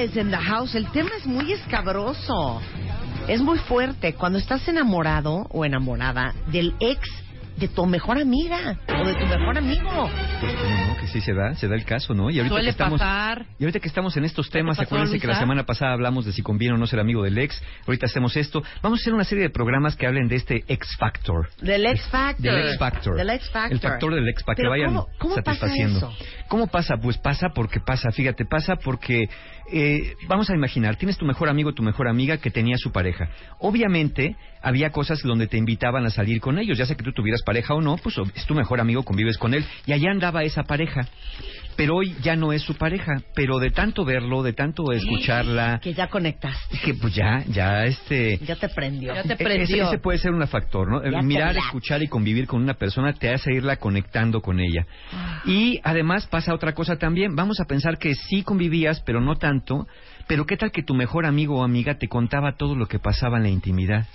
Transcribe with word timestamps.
Es 0.00 0.16
en 0.16 0.30
the 0.30 0.36
house. 0.38 0.74
El 0.74 0.90
tema 0.92 1.10
es 1.18 1.26
muy 1.26 1.52
escabroso. 1.52 2.62
Es 3.28 3.42
muy 3.42 3.58
fuerte. 3.58 4.14
Cuando 4.14 4.38
estás 4.38 4.66
enamorado 4.66 5.46
o 5.50 5.66
enamorada 5.66 6.32
del 6.46 6.74
ex 6.80 7.06
de 7.58 7.68
tu 7.68 7.84
mejor 7.84 8.18
amiga 8.18 8.78
o 8.88 9.06
de 9.06 9.14
tu 9.14 9.26
mejor 9.26 9.58
amigo. 9.58 10.08
Pues 10.40 10.54
no, 10.54 10.96
que 10.96 11.06
sí 11.08 11.20
se 11.20 11.34
da, 11.34 11.54
se 11.54 11.68
da 11.68 11.74
el 11.74 11.84
caso, 11.84 12.14
¿no? 12.14 12.30
Y 12.30 12.38
ahorita 12.38 12.54
Suele 12.54 12.64
que 12.68 12.70
estamos 12.70 12.98
pasar. 13.00 13.44
y 13.58 13.64
ahorita 13.64 13.80
que 13.80 13.88
estamos 13.88 14.16
en 14.16 14.24
estos 14.24 14.48
temas, 14.48 14.78
pasó, 14.78 14.88
acuérdense 14.88 15.20
que 15.20 15.26
la 15.26 15.38
semana 15.38 15.66
pasada 15.66 15.92
hablamos 15.92 16.24
de 16.24 16.32
si 16.32 16.40
conviene 16.40 16.76
o 16.76 16.78
no 16.78 16.86
ser 16.86 17.00
amigo 17.00 17.22
del 17.22 17.36
ex. 17.36 17.62
Ahorita 17.86 18.06
hacemos 18.06 18.34
esto. 18.38 18.62
Vamos 18.82 19.00
a 19.00 19.02
hacer 19.02 19.12
una 19.12 19.24
serie 19.24 19.44
de 19.44 19.50
programas 19.50 19.94
que 19.96 20.06
hablen 20.06 20.28
de 20.28 20.36
este 20.36 20.64
X 20.66 20.96
Factor. 20.98 21.50
Del 21.60 21.84
X 21.84 22.02
Factor. 22.10 22.42
Del 22.42 22.66
X 22.68 22.78
Factor. 22.78 23.16
Del 23.16 23.30
X 23.30 23.50
Factor. 23.50 23.72
El 23.72 23.80
factor 23.80 24.14
del 24.14 24.28
X 24.30 24.42
para 24.44 24.56
que 24.56 24.66
vayan 24.66 24.94
¿cómo, 24.94 25.08
cómo 25.18 25.34
pasa 25.36 25.44
satisfaciendo. 25.44 25.98
eso? 25.98 26.12
¿Cómo 26.48 26.66
pasa? 26.68 26.96
Pues 26.96 27.18
pasa 27.18 27.48
porque 27.54 27.80
pasa, 27.80 28.10
fíjate, 28.10 28.46
pasa 28.46 28.76
porque 28.76 29.28
eh, 29.72 30.16
vamos 30.26 30.50
a 30.50 30.54
imaginar, 30.54 30.96
tienes 30.96 31.16
tu 31.16 31.24
mejor 31.24 31.48
amigo, 31.48 31.72
tu 31.72 31.82
mejor 31.82 32.08
amiga 32.08 32.38
que 32.38 32.50
tenía 32.50 32.76
su 32.76 32.92
pareja. 32.92 33.28
Obviamente 33.58 34.36
había 34.62 34.90
cosas 34.90 35.22
donde 35.22 35.46
te 35.46 35.56
invitaban 35.56 36.04
a 36.06 36.10
salir 36.10 36.40
con 36.40 36.58
ellos, 36.58 36.78
ya 36.78 36.86
sea 36.86 36.96
que 36.96 37.04
tú 37.04 37.12
tuvieras 37.12 37.42
pareja 37.42 37.74
o 37.74 37.80
no, 37.80 37.96
pues 37.96 38.16
es 38.34 38.46
tu 38.46 38.54
mejor 38.54 38.80
amigo, 38.80 39.02
convives 39.02 39.38
con 39.38 39.54
él 39.54 39.64
y 39.86 39.92
allá 39.92 40.10
andaba 40.10 40.42
esa 40.44 40.64
pareja. 40.64 41.08
Pero 41.80 41.96
hoy 41.96 42.14
ya 42.20 42.36
no 42.36 42.52
es 42.52 42.60
su 42.60 42.74
pareja, 42.74 43.22
pero 43.34 43.58
de 43.58 43.70
tanto 43.70 44.04
verlo, 44.04 44.42
de 44.42 44.52
tanto 44.52 44.92
escucharla, 44.92 45.80
Que 45.82 45.94
ya 45.94 46.08
conectaste. 46.08 46.78
que 46.84 46.92
pues 46.92 47.14
ya, 47.14 47.42
ya 47.48 47.86
este 47.86 48.36
Ya 48.44 48.56
te 48.56 48.68
prendió. 48.68 49.14
Ya 49.14 49.22
te 49.22 49.32
e- 49.32 49.36
prendió. 49.36 49.84
Ese, 49.84 49.94
ese 49.94 49.98
puede 49.98 50.18
ser 50.18 50.32
un 50.32 50.46
factor, 50.46 50.90
¿no? 50.90 51.10
Ya 51.10 51.22
Mirar, 51.22 51.56
escuchar 51.56 52.02
y 52.02 52.08
convivir 52.08 52.46
con 52.46 52.60
una 52.60 52.74
persona 52.74 53.14
te 53.14 53.32
hace 53.32 53.54
irla 53.54 53.76
conectando 53.76 54.42
con 54.42 54.60
ella. 54.60 54.84
Y 55.46 55.80
además 55.82 56.26
pasa 56.26 56.52
otra 56.52 56.74
cosa 56.74 56.96
también. 56.96 57.34
Vamos 57.34 57.60
a 57.60 57.64
pensar 57.64 57.96
que 57.96 58.14
sí 58.14 58.42
convivías, 58.42 59.00
pero 59.00 59.22
no 59.22 59.36
tanto. 59.36 59.86
Pero 60.30 60.46
qué 60.46 60.56
tal 60.56 60.70
que 60.70 60.84
tu 60.84 60.94
mejor 60.94 61.26
amigo 61.26 61.58
o 61.58 61.64
amiga 61.64 61.98
te 61.98 62.06
contaba 62.06 62.52
todo 62.52 62.76
lo 62.76 62.86
que 62.86 63.00
pasaba 63.00 63.38
en 63.38 63.42
la 63.42 63.48
intimidad. 63.48 64.06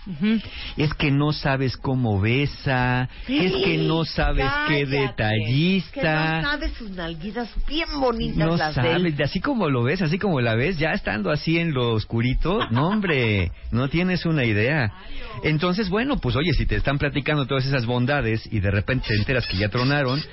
Es 0.78 0.94
que 0.94 1.12
no 1.12 1.34
sabes 1.34 1.76
cómo 1.76 2.22
besa, 2.22 3.10
es 3.28 3.52
que 3.52 3.78
no 3.80 4.06
sabes 4.06 4.50
qué 4.70 4.86
detallista. 4.86 6.38
Que 6.38 6.42
no 6.42 6.52
sabes 6.52 6.72
sus 6.78 6.92
nalguitas 6.92 7.50
bien 7.68 7.90
bonitas 8.00 8.38
No 8.38 8.56
las 8.56 8.76
sabes, 8.76 9.20
así 9.20 9.42
como 9.42 9.70
lo 9.70 9.84
ves, 9.84 10.02
así 10.02 10.18
como 10.18 10.40
la 10.40 10.56
ves, 10.56 10.78
ya 10.78 10.92
estando 10.92 11.32
así 11.32 11.60
en 11.60 11.74
lo 11.74 11.92
oscurito, 11.92 12.66
no 12.72 12.88
hombre, 12.88 13.52
no 13.72 13.90
tienes 13.90 14.26
una 14.26 14.46
idea. 14.46 14.94
Entonces, 15.44 15.90
bueno, 15.90 16.16
pues 16.16 16.38
oye, 16.38 16.54
si 16.54 16.66
te 16.66 16.78
están 16.78 16.98
platicando 16.98 17.46
todas 17.46 17.66
esas 17.66 17.86
bondades 17.86 18.48
y 18.50 18.62
de 18.62 18.72
repente 18.72 19.08
te 19.10 19.16
enteras 19.16 19.46
que 19.48 19.58
ya 19.58 19.68
tronaron, 19.68 20.24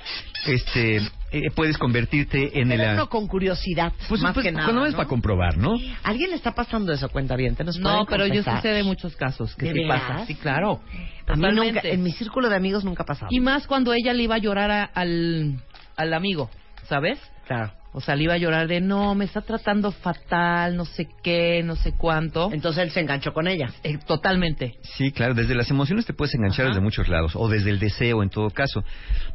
este, 0.46 1.00
eh, 1.32 1.50
puedes 1.54 1.78
convertirte 1.78 2.60
en 2.60 2.68
Pero 2.68 2.82
el... 2.84 2.94
uno 2.94 3.08
con 3.08 3.26
curiosidad, 3.26 3.92
Pues, 4.08 4.20
más 4.20 4.34
pues, 4.34 4.44
que 4.46 4.52
nada. 4.52 4.66
cuando 4.66 4.80
no 4.82 4.86
es 4.86 4.92
¿no? 4.92 4.98
para 4.98 5.08
comprobar, 5.08 5.56
¿no? 5.56 5.74
¿Alguien 6.02 6.30
le 6.30 6.36
está 6.36 6.52
pasando 6.54 6.92
eso, 6.92 7.08
cuenta 7.08 7.36
bien? 7.36 7.56
¿Te 7.56 7.64
nos 7.64 7.78
No, 7.78 8.04
pero 8.06 8.26
yo 8.26 8.42
sí 8.42 8.50
sé 8.62 8.68
de 8.68 8.82
muchos 8.82 9.16
casos 9.16 9.54
que 9.56 9.66
¿De 9.66 9.72
sí 9.72 9.78
veras? 9.80 10.02
pasa. 10.02 10.26
Sí, 10.26 10.34
claro. 10.34 10.80
A 11.26 11.36
mí 11.36 11.46
nunca, 11.52 11.80
en 11.84 12.02
mi 12.02 12.12
círculo 12.12 12.48
de 12.48 12.56
amigos 12.56 12.84
nunca 12.84 13.02
ha 13.04 13.06
pasado. 13.06 13.28
Y 13.30 13.40
más 13.40 13.66
cuando 13.66 13.92
ella 13.92 14.12
le 14.12 14.24
iba 14.24 14.34
a 14.34 14.38
llorar 14.38 14.70
a- 14.70 14.84
al, 14.84 15.56
al 15.96 16.14
amigo, 16.14 16.50
¿sabes? 16.88 17.18
Claro. 17.46 17.72
O 17.94 18.00
sea, 18.00 18.16
le 18.16 18.24
iba 18.24 18.32
a 18.34 18.38
llorar 18.38 18.68
de, 18.68 18.80
no, 18.80 19.14
me 19.14 19.26
está 19.26 19.42
tratando 19.42 19.92
fatal, 19.92 20.76
no 20.76 20.86
sé 20.86 21.08
qué, 21.22 21.62
no 21.62 21.76
sé 21.76 21.92
cuánto. 21.96 22.50
Entonces 22.52 22.84
él 22.84 22.90
se 22.90 23.00
enganchó 23.00 23.34
con 23.34 23.46
ella. 23.48 23.68
Eh, 23.82 23.98
totalmente. 24.06 24.76
Sí, 24.96 25.12
claro, 25.12 25.34
desde 25.34 25.54
las 25.54 25.70
emociones 25.70 26.06
te 26.06 26.14
puedes 26.14 26.34
enganchar 26.34 26.64
Ajá. 26.66 26.70
desde 26.70 26.80
muchos 26.82 27.08
lados, 27.08 27.32
o 27.36 27.48
desde 27.48 27.68
el 27.70 27.78
deseo 27.78 28.22
en 28.22 28.30
todo 28.30 28.48
caso. 28.50 28.82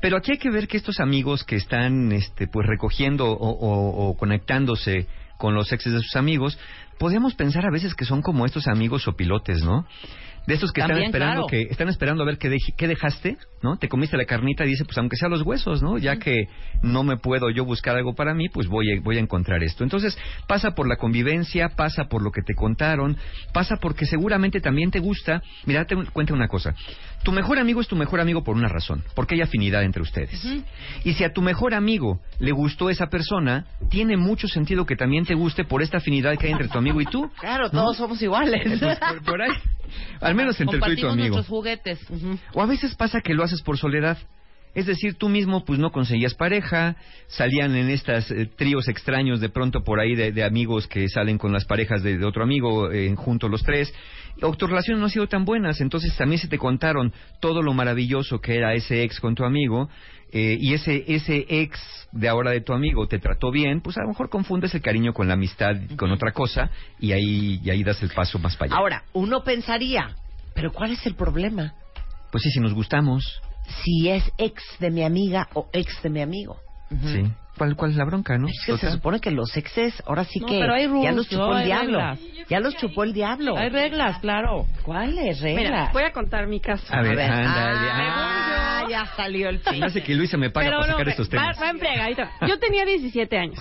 Pero 0.02 0.18
aquí 0.18 0.32
hay 0.32 0.38
que 0.40 0.50
ver 0.50 0.68
que 0.68 0.78
estos 0.78 1.00
amigos 1.00 1.44
que 1.44 1.56
están 1.56 2.12
este, 2.12 2.48
pues 2.48 2.66
recogiendo 2.68 3.26
o, 3.30 3.36
o- 3.50 4.08
o 4.10 4.18
conectándose 4.18 5.06
con 5.38 5.54
los 5.54 5.72
exes 5.72 5.94
de 5.94 6.00
sus 6.00 6.16
amigos, 6.16 6.58
podemos 7.00 7.36
pensar 7.36 7.66
a 7.66 7.72
veces 7.72 7.94
que 7.96 8.06
son 8.06 8.22
como 8.22 8.46
estos 8.46 8.68
amigos 8.68 9.08
o 9.08 9.14
pilotes, 9.16 9.64
¿no? 9.64 9.86
De 10.46 10.54
estos 10.54 10.72
que 10.72 10.80
También, 10.80 11.08
están 11.08 11.10
esperando 11.10 11.46
claro. 11.46 11.48
que 11.66 11.70
están 11.74 11.90
esperando 11.90 12.24
a 12.24 12.26
ver 12.26 12.38
qué, 12.38 12.50
dej- 12.50 12.74
qué 12.78 12.88
dejaste, 12.88 13.36
¿no? 13.62 13.76
Te 13.76 13.90
comiste 13.90 14.16
la 14.16 14.24
carnita 14.24 14.64
y 14.64 14.70
dice, 14.70 14.86
pues 14.86 14.98
aunque 14.98 15.18
sea 15.18 15.28
los 15.28 15.42
huesos, 15.42 15.84
¿no? 15.84 15.98
Ya 15.98 16.20
que 16.20 16.48
no 16.82 17.04
me 17.04 17.18
puedo 17.18 17.50
yo 17.50 17.66
buscar 17.66 17.98
algo 17.98 18.16
para 18.16 18.34
mí, 18.34 18.48
pues 18.48 18.68
voy 18.68 18.94
a, 18.94 19.02
voy 19.02 19.18
a 19.18 19.20
encontrar 19.20 19.62
esto. 19.62 19.84
Entonces, 19.84 20.18
pasa 20.48 20.72
por 20.72 20.88
la 20.88 20.96
convivencia, 20.96 21.68
pasa 21.76 22.06
por 22.06 22.22
lo 22.22 22.32
que 22.32 22.44
te 22.44 22.54
contaron, 22.56 23.18
pasa 23.52 23.76
porque 23.82 24.06
seguramente 24.06 24.62
también 24.62 24.90
te 24.90 25.00
gusta. 25.02 25.42
Mira, 25.66 25.84
te 25.84 25.98
cuento 26.14 26.34
una 26.34 26.48
cosa. 26.48 26.74
Tu 27.24 27.34
mejor 27.34 27.60
amigo 27.60 27.82
es 27.82 27.90
tu 27.90 27.98
mejor 27.98 28.22
amigo 28.22 28.42
por 28.46 28.56
una 28.56 28.70
razón, 28.70 29.04
porque 29.16 29.36
hay 29.36 29.42
afinidad 29.42 29.84
entre 29.84 30.02
ustedes. 30.02 30.42
Y 31.04 31.12
si 31.12 31.26
a 31.26 31.34
tu 31.34 31.42
mejor 31.42 31.74
amigo 31.74 32.22
le 32.40 32.54
gustó 32.54 32.90
esa 32.90 33.08
persona, 33.08 33.66
tiene 33.90 34.16
mucho 34.16 34.48
sentido 34.48 34.86
que 34.86 34.96
también 34.96 35.26
te 35.26 35.34
guste 35.34 35.66
por 35.66 35.82
esta 35.82 35.98
afinidad 35.98 36.38
que 36.38 36.46
hay 36.46 36.54
entre 36.54 36.70
tu 36.70 36.78
amigo 36.78 36.87
y 37.02 37.06
tú. 37.06 37.30
Claro, 37.40 37.66
¿no? 37.66 37.82
todos 37.84 37.98
somos 37.98 38.22
iguales. 38.22 38.80
Por, 38.80 39.24
por 39.24 39.42
ahí. 39.42 39.52
Al 40.22 40.36
menos 40.36 40.60
entre 40.60 40.80
tú 40.80 40.92
y 40.92 40.96
tu 41.02 41.08
amigo. 41.08 41.36
nuestros 41.36 41.48
juguetes. 41.48 42.00
O 42.54 42.62
a 42.62 42.66
veces 42.66 42.96
pasa 42.96 43.22
que 43.22 43.34
lo 43.34 43.44
haces 43.44 43.62
por 43.62 43.78
soledad. 43.78 44.18
Es 44.74 44.86
decir, 44.86 45.16
tú 45.16 45.28
mismo 45.28 45.66
pues 45.66 45.80
no 45.80 45.92
conseguías 45.92 46.36
pareja, 46.36 46.98
salían 47.28 47.76
en 47.76 47.90
estas 47.90 48.30
eh, 48.30 48.46
tríos 48.46 48.88
extraños 48.88 49.40
de 49.40 49.50
pronto 49.50 49.84
por 49.84 50.00
ahí 50.00 50.14
de, 50.14 50.32
de 50.32 50.44
amigos 50.44 50.88
que 50.88 51.10
salen 51.10 51.40
con 51.40 51.52
las 51.52 51.66
parejas 51.66 52.04
de, 52.04 52.20
de 52.20 52.26
otro 52.26 52.44
amigo 52.44 52.92
eh, 52.92 53.12
juntos 53.16 53.50
los 53.50 53.64
tres. 53.64 53.92
O 54.42 54.56
tu 54.56 54.68
relación 54.68 55.00
no 55.00 55.08
ha 55.08 55.10
sido 55.10 55.26
tan 55.26 55.46
buenas, 55.46 55.82
entonces 55.82 56.16
también 56.16 56.40
se 56.40 56.48
te 56.48 56.60
contaron 56.60 57.12
todo 57.40 57.64
lo 57.64 57.74
maravilloso 57.74 58.40
que 58.40 58.56
era 58.56 58.76
ese 58.76 59.02
ex 59.02 59.20
con 59.20 59.34
tu 59.34 59.46
amigo 59.46 59.90
eh, 60.32 60.58
y 60.60 60.74
ese 60.74 61.04
ese 61.08 61.46
ex 61.50 61.80
de 62.12 62.28
ahora 62.30 62.52
de 62.52 62.62
tu 62.62 62.74
amigo 62.74 63.08
te 63.08 63.20
trató 63.20 63.52
bien, 63.52 63.82
pues 63.82 63.98
a 63.98 64.02
lo 64.02 64.10
mejor 64.10 64.30
confundes 64.30 64.74
el 64.76 64.82
cariño 64.82 65.14
con 65.14 65.28
la 65.28 65.34
amistad 65.36 65.76
con 65.98 66.12
otra 66.12 66.32
cosa 66.32 66.70
y 67.00 67.12
ahí 67.12 67.60
y 67.64 67.70
ahí 67.70 67.84
das 67.84 68.02
el 68.02 68.10
paso 68.10 68.40
más 68.40 68.56
para 68.56 68.72
allá. 68.72 68.80
Ahora, 68.80 69.04
uno 69.14 69.44
pensaría, 69.44 70.16
pero 70.54 70.72
¿cuál 70.72 70.92
es 70.92 71.06
el 71.06 71.16
problema? 71.16 71.74
pues 72.32 72.44
sí, 72.44 72.50
si 72.52 72.60
nos 72.60 72.74
gustamos, 72.74 73.42
Si 73.84 74.10
es 74.10 74.24
ex 74.38 74.62
de 74.80 74.90
mi 74.92 75.04
amiga 75.04 75.48
o 75.54 75.70
ex 75.74 76.02
de 76.02 76.10
mi 76.10 76.22
amigo. 76.22 76.58
sí. 76.90 77.24
¿Cuál, 77.58 77.76
¿Cuál 77.76 77.90
es 77.90 77.98
la 77.98 78.06
bronca, 78.06 78.38
no? 78.38 78.48
Es 78.48 78.54
que 78.68 78.78
se 78.78 78.92
supone 78.92 79.20
que 79.20 79.32
los 79.32 79.58
exes, 79.58 80.04
ahora 80.06 80.24
sí 80.26 80.40
No, 80.40 80.46
que 80.46 80.60
pero 80.60 80.76
hay 80.76 80.86
rules, 80.86 81.06
ya 81.06 81.12
los 81.12 81.28
chupó 81.28 81.48
no, 81.48 81.52
el 81.54 81.58
hay 81.58 81.66
diablo. 81.66 81.98
reglas. 81.98 82.20
Ya 82.50 82.60
los 82.60 82.76
chupó 82.76 83.04
el 83.04 83.14
diablo. 83.14 83.58
Hay 83.58 83.70
reglas, 83.70 84.20
claro. 84.20 84.68
¿Cuáles 84.84 85.42
reglas? 85.42 85.64
Mira, 85.66 85.90
voy 85.92 86.04
a 86.04 86.12
contar 86.12 86.46
mi 86.46 86.60
caso. 86.60 86.86
A 86.94 87.02
ver, 87.02 87.20
ándale. 87.20 87.90
Ah, 87.90 88.04
Ah, 88.06 88.37
ya 88.90 89.06
salió 89.16 89.50
el 89.50 89.60
fin. 89.60 89.84
Hace 89.84 90.02
que 90.04 90.14
Luisa 90.16 90.38
me 90.38 90.50
paga 90.50 90.68
Pero 90.68 90.80
para 90.80 90.92
no, 90.92 90.98
sacar 90.98 91.10
estos 91.10 91.30
temas. 91.30 91.62
va 91.62 91.70
en 91.70 91.80
friega, 91.80 92.04
ahí 92.06 92.16
te 92.16 92.24
va. 92.24 92.32
Yo 92.48 92.60
tenía 92.60 92.86
17 92.86 93.38
años. 93.38 93.60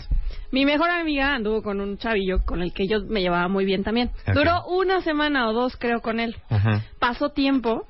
Mi 0.52 0.64
mejor 0.64 0.90
amiga 0.90 1.34
anduvo 1.34 1.62
con 1.62 1.80
un 1.80 1.98
chavillo 1.98 2.38
con 2.44 2.62
el 2.62 2.72
que 2.72 2.86
yo 2.86 3.00
me 3.08 3.20
llevaba 3.20 3.48
muy 3.48 3.64
bien 3.64 3.82
también. 3.84 4.10
Duró 4.32 4.64
una 4.68 5.00
semana 5.02 5.48
o 5.48 5.52
dos, 5.52 5.76
creo, 5.76 6.00
con 6.00 6.20
él. 6.20 6.36
Ajá. 6.48 6.82
Pasó 7.00 7.30
tiempo 7.30 7.86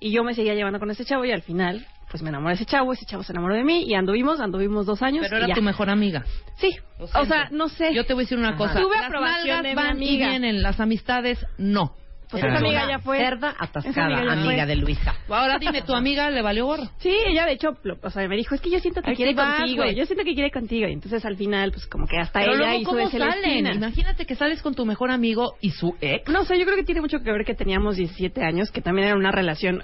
y 0.00 0.10
yo 0.12 0.24
me 0.24 0.34
seguía 0.34 0.54
llevando 0.54 0.78
con 0.80 0.90
ese 0.90 1.04
chavo 1.04 1.24
y 1.24 1.30
al 1.30 1.42
final, 1.42 1.86
pues 2.10 2.22
me 2.22 2.30
enamoré 2.30 2.56
de 2.56 2.62
ese 2.62 2.66
chavo, 2.66 2.92
ese 2.92 3.06
chavo 3.06 3.22
se 3.22 3.32
enamoró 3.32 3.54
de 3.54 3.62
mí 3.62 3.84
y 3.86 3.94
anduvimos, 3.94 4.40
anduvimos 4.40 4.84
dos 4.84 5.00
años. 5.00 5.24
Pero 5.28 5.36
y 5.36 5.38
era 5.40 5.48
ya. 5.48 5.54
tu 5.54 5.62
mejor 5.62 5.90
amiga. 5.90 6.24
Sí, 6.56 6.76
o 6.98 7.24
sea, 7.24 7.48
no 7.52 7.68
sé. 7.68 7.94
Yo 7.94 8.04
te 8.04 8.14
voy 8.14 8.22
a 8.22 8.24
decir 8.24 8.36
una 8.38 8.48
Ajá. 8.50 8.56
cosa. 8.58 8.80
Tuve 8.80 8.96
Las 8.96 9.06
aprobación 9.06 9.46
nalgas 9.46 9.62
de 9.62 9.68
mi 9.68 9.74
van 9.76 9.86
y 10.02 10.06
amiga. 10.08 10.28
vienen, 10.28 10.62
las 10.62 10.80
amistades 10.80 11.46
no. 11.56 11.94
Pues 12.32 12.42
esa 12.44 12.56
amiga 12.58 12.88
ya 12.88 12.98
fue. 12.98 13.18
Cerda 13.18 13.54
atascada, 13.58 14.32
amiga 14.32 14.66
de 14.66 14.74
Luisa. 14.76 15.14
Ahora 15.28 15.58
dime, 15.58 15.82
tu 15.82 15.94
amiga 15.94 16.30
le 16.30 16.42
valió 16.42 16.66
gorro. 16.66 16.90
Sí, 16.98 17.14
ella 17.26 17.46
de 17.46 17.52
hecho, 17.52 17.76
lo- 17.84 17.98
o 18.02 18.10
sea, 18.10 18.26
me 18.26 18.36
dijo, 18.36 18.54
es 18.54 18.60
que 18.60 18.70
yo 18.70 18.80
siento 18.80 19.02
que 19.02 19.10
Aquí 19.10 19.18
quiere 19.18 19.34
vas, 19.34 19.58
contigo, 19.60 19.84
yo 19.90 20.06
siento 20.06 20.24
que 20.24 20.34
quiere 20.34 20.50
contigo. 20.50 20.88
Y 20.88 20.92
entonces 20.92 21.24
al 21.24 21.36
final, 21.36 21.70
pues 21.72 21.86
como 21.86 22.06
que 22.06 22.18
hasta 22.18 22.40
Pero 22.40 22.52
ella 22.54 22.58
luego, 22.64 22.78
hizo 22.80 22.90
¿cómo 22.90 23.08
de 23.10 23.18
salen? 23.18 23.66
Imagínate 23.66 24.26
que 24.26 24.34
sales 24.34 24.62
con 24.62 24.74
tu 24.74 24.84
mejor 24.86 25.10
amigo 25.10 25.56
y 25.60 25.70
su 25.70 25.94
ex. 26.00 26.28
No 26.30 26.44
sé, 26.44 26.58
yo 26.58 26.64
creo 26.64 26.76
que 26.76 26.84
tiene 26.84 27.00
mucho 27.00 27.18
que 27.22 27.30
ver 27.30 27.44
que 27.44 27.54
teníamos 27.54 27.96
17 27.96 28.42
años, 28.42 28.70
que 28.72 28.80
también 28.80 29.08
era 29.08 29.16
una 29.16 29.30
relación. 29.30 29.80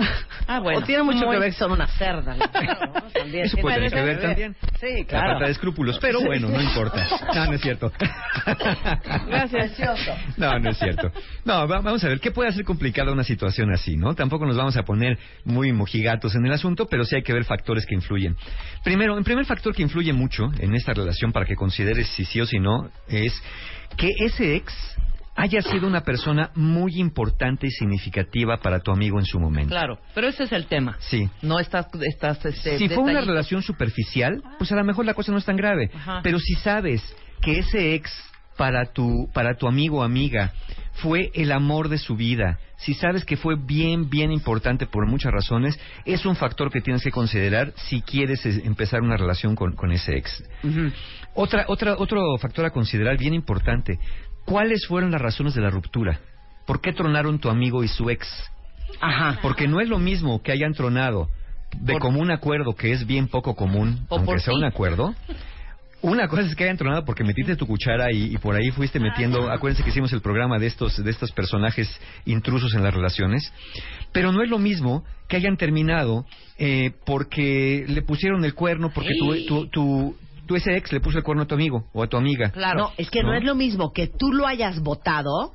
Ah, 0.47 0.61
bueno. 0.61 0.79
o 0.81 0.83
tiene 0.83 1.03
mucho 1.03 1.27
muy- 1.27 1.35
que 1.37 1.41
ver 1.41 1.51
que 1.51 1.59
son 1.59 1.73
una 1.73 1.87
cerda. 1.87 2.35
¿no? 2.35 2.45
¿no? 2.95 3.11
También 3.13 3.45
Eso 3.45 3.59
puede 3.59 3.77
tener 3.77 3.93
que 3.93 4.01
ver 4.03 4.21
también. 4.23 4.57
Sí, 4.81 4.87
La 5.01 5.05
claro. 5.07 5.31
falta 5.33 5.45
de 5.47 5.53
escrúpulos, 5.53 5.99
pero 6.01 6.21
bueno, 6.23 6.49
no 6.49 6.61
importa. 6.63 7.07
No, 7.35 7.47
no 7.47 7.53
es 7.53 7.61
cierto. 7.61 7.93
Gracias. 9.27 9.79
No, 10.37 10.59
no 10.59 10.71
es 10.71 10.79
cierto. 10.79 11.11
No, 11.45 11.67
va- 11.69 11.81
vamos 11.81 12.03
a 12.05 12.09
ver, 12.09 12.21
¿qué 12.21 12.31
puede 12.39 12.51
hacer 12.51 12.65
complicada 12.65 13.11
una 13.11 13.25
situación 13.25 13.73
así, 13.73 13.97
no? 13.97 14.15
Tampoco 14.15 14.47
nos 14.47 14.57
vamos 14.57 14.77
a 14.77 14.85
poner 14.85 15.19
muy 15.45 15.73
mojigatos 15.73 16.37
en 16.37 16.47
el 16.47 16.53
asunto, 16.53 16.87
pero 16.87 17.05
sí 17.05 17.17
hay 17.17 17.25
que 17.25 17.33
ver 17.33 17.43
factores 17.43 17.85
que 17.85 17.97
influyen. 17.97 18.37
Primero, 18.85 19.19
el 19.19 19.25
primer 19.25 19.45
factor 19.45 19.75
que 19.75 19.83
influye 19.83 20.13
mucho 20.13 20.45
en 20.61 20.73
esta 20.77 20.95
relación 20.95 21.33
para 21.33 21.47
que 21.47 21.57
consideres 21.57 22.07
si 22.11 22.25
sí 22.25 22.41
o 22.41 22.47
si 22.47 22.61
no 22.61 22.93
es 23.09 23.33
que 23.97 24.13
ese 24.21 24.55
ex 24.55 24.73
haya 25.35 25.63
sido 25.63 25.89
una 25.89 26.03
persona 26.03 26.53
muy 26.55 27.01
importante 27.01 27.67
y 27.67 27.71
significativa 27.73 28.59
para 28.59 28.79
tu 28.79 28.93
amigo 28.93 29.19
en 29.19 29.27
su 29.27 29.41
momento. 29.41 29.71
Claro, 29.71 29.99
pero 30.15 30.29
ese 30.29 30.45
es 30.45 30.53
el 30.53 30.67
tema. 30.67 30.97
Sí. 31.01 31.29
No 31.43 31.59
estás, 31.59 31.89
estás 32.03 32.45
este, 32.47 32.79
Si 32.79 32.89
fue 32.89 33.03
una 33.03 33.21
relación 33.21 33.63
superficial, 33.63 34.45
pues 34.59 34.71
a 34.71 34.77
lo 34.77 34.85
mejor 34.85 35.07
la 35.07 35.15
cosa 35.15 35.33
no 35.33 35.39
es 35.39 35.45
tan 35.45 35.57
grave. 35.57 35.91
Ajá. 35.93 36.21
Pero 36.23 36.39
si 36.39 36.55
sabes 36.55 37.03
que 37.43 37.59
ese 37.59 37.95
ex 37.97 38.13
para 38.59 38.93
tu 38.93 39.31
para 39.33 39.55
tu 39.57 39.67
amigo 39.67 39.99
o 40.01 40.03
amiga 40.03 40.53
fue 40.95 41.31
el 41.35 41.53
amor 41.53 41.89
de 41.89 41.97
su 41.97 42.17
vida, 42.17 42.59
si 42.77 42.93
sabes 42.93 43.25
que 43.25 43.37
fue 43.37 43.55
bien, 43.57 44.11
bien 44.11 44.33
importante 44.33 44.85
por 44.85 45.07
muchas 45.07 45.33
razones, 45.33 45.79
es 46.05 46.27
un 46.27 46.35
factor 46.35 46.73
que 46.73 46.81
tienes 46.81 47.05
que 47.05 47.13
considerar 47.13 47.73
si 47.77 48.03
quieres 48.03 48.45
eh, 48.45 48.63
empezar 48.65 49.01
una 49.03 49.17
relación 49.17 49.55
con, 49.55 49.77
con 49.77 49.93
ese 49.93 50.17
ex. 50.17 50.43
Otra, 51.35 51.67
otra, 51.69 51.95
otro 51.99 52.37
factor 52.39 52.65
a 52.67 52.71
considerar 52.71 53.17
bien 53.17 53.33
importante, 53.33 54.01
¿cuáles 54.45 54.87
fueron 54.89 55.13
las 55.13 55.21
razones 55.23 55.55
de 55.55 55.61
la 55.61 55.71
ruptura? 55.71 56.19
¿Por 56.67 56.81
qué 56.81 56.93
tronaron 56.93 57.39
tu 57.39 57.49
amigo 57.49 57.85
y 57.85 57.89
su 57.89 58.11
ex? 58.11 58.27
Ajá. 59.01 59.39
Porque 59.41 59.69
no 59.69 59.81
es 59.81 59.89
lo 59.89 60.01
mismo 60.01 60.43
que 60.43 60.51
hayan 60.51 60.73
tronado 60.75 61.29
de 61.77 61.93
Por- 61.93 62.03
común 62.03 62.33
acuerdo, 62.33 62.75
que 62.75 62.91
es 62.91 63.07
bien 63.07 63.29
poco 63.29 63.55
común, 63.55 64.05
O 64.09 64.17
aunque 64.17 64.41
sea 64.41 64.55
un 64.55 64.65
acuerdo. 64.65 65.15
Una 66.01 66.29
cosa 66.29 66.43
es 66.43 66.55
que 66.55 66.65
hayan 66.65 66.77
tronado 66.77 67.05
porque 67.05 67.25
metiste 67.25 67.57
tu 67.57 67.67
cuchara 67.67 68.13
y, 68.13 68.35
y 68.35 68.39
por 68.39 68.55
ahí 68.55 68.71
fuiste 68.71 69.01
metiendo. 69.01 69.51
Acuérdense 69.51 69.83
que 69.83 69.91
hicimos 69.91 70.13
el 70.13 70.21
programa 70.21 70.59
de 70.59 70.69
estos 70.69 71.03
de 71.03 71.11
estos 71.11 71.33
personajes 71.33 71.89
intrusos 72.25 72.75
en 72.75 72.85
las 72.85 72.95
relaciones, 72.95 73.53
pero 74.13 74.31
no 74.31 74.43
es 74.43 74.49
lo 74.49 74.59
mismo 74.59 75.05
que 75.27 75.37
hayan 75.37 75.57
terminado 75.57 76.25
eh, 76.57 76.93
porque 77.05 77.85
le 77.89 78.03
pusieron 78.03 78.45
el 78.45 78.55
cuerno 78.55 78.91
porque 78.95 79.11
tu, 79.19 79.47
tu, 79.47 79.67
tu, 79.69 80.17
tu 80.47 80.57
ese 80.57 80.77
ex 80.77 80.93
le 80.93 81.01
puso 81.01 81.19
el 81.19 81.25
cuerno 81.25 81.43
a 81.43 81.47
tu 81.47 81.57
amigo 81.57 81.89
o 81.93 82.03
a 82.05 82.07
tu 82.07 82.17
amiga. 82.17 82.51
Claro. 82.51 82.79
No, 82.79 82.93
es 82.97 83.11
que 83.11 83.23
no. 83.23 83.31
¿No? 83.31 83.35
es 83.35 83.45
lo 83.45 83.57
mismo 83.57 83.93
que 83.93 84.07
tú 84.07 84.33
lo 84.33 84.47
hayas 84.47 84.81
votado 84.81 85.53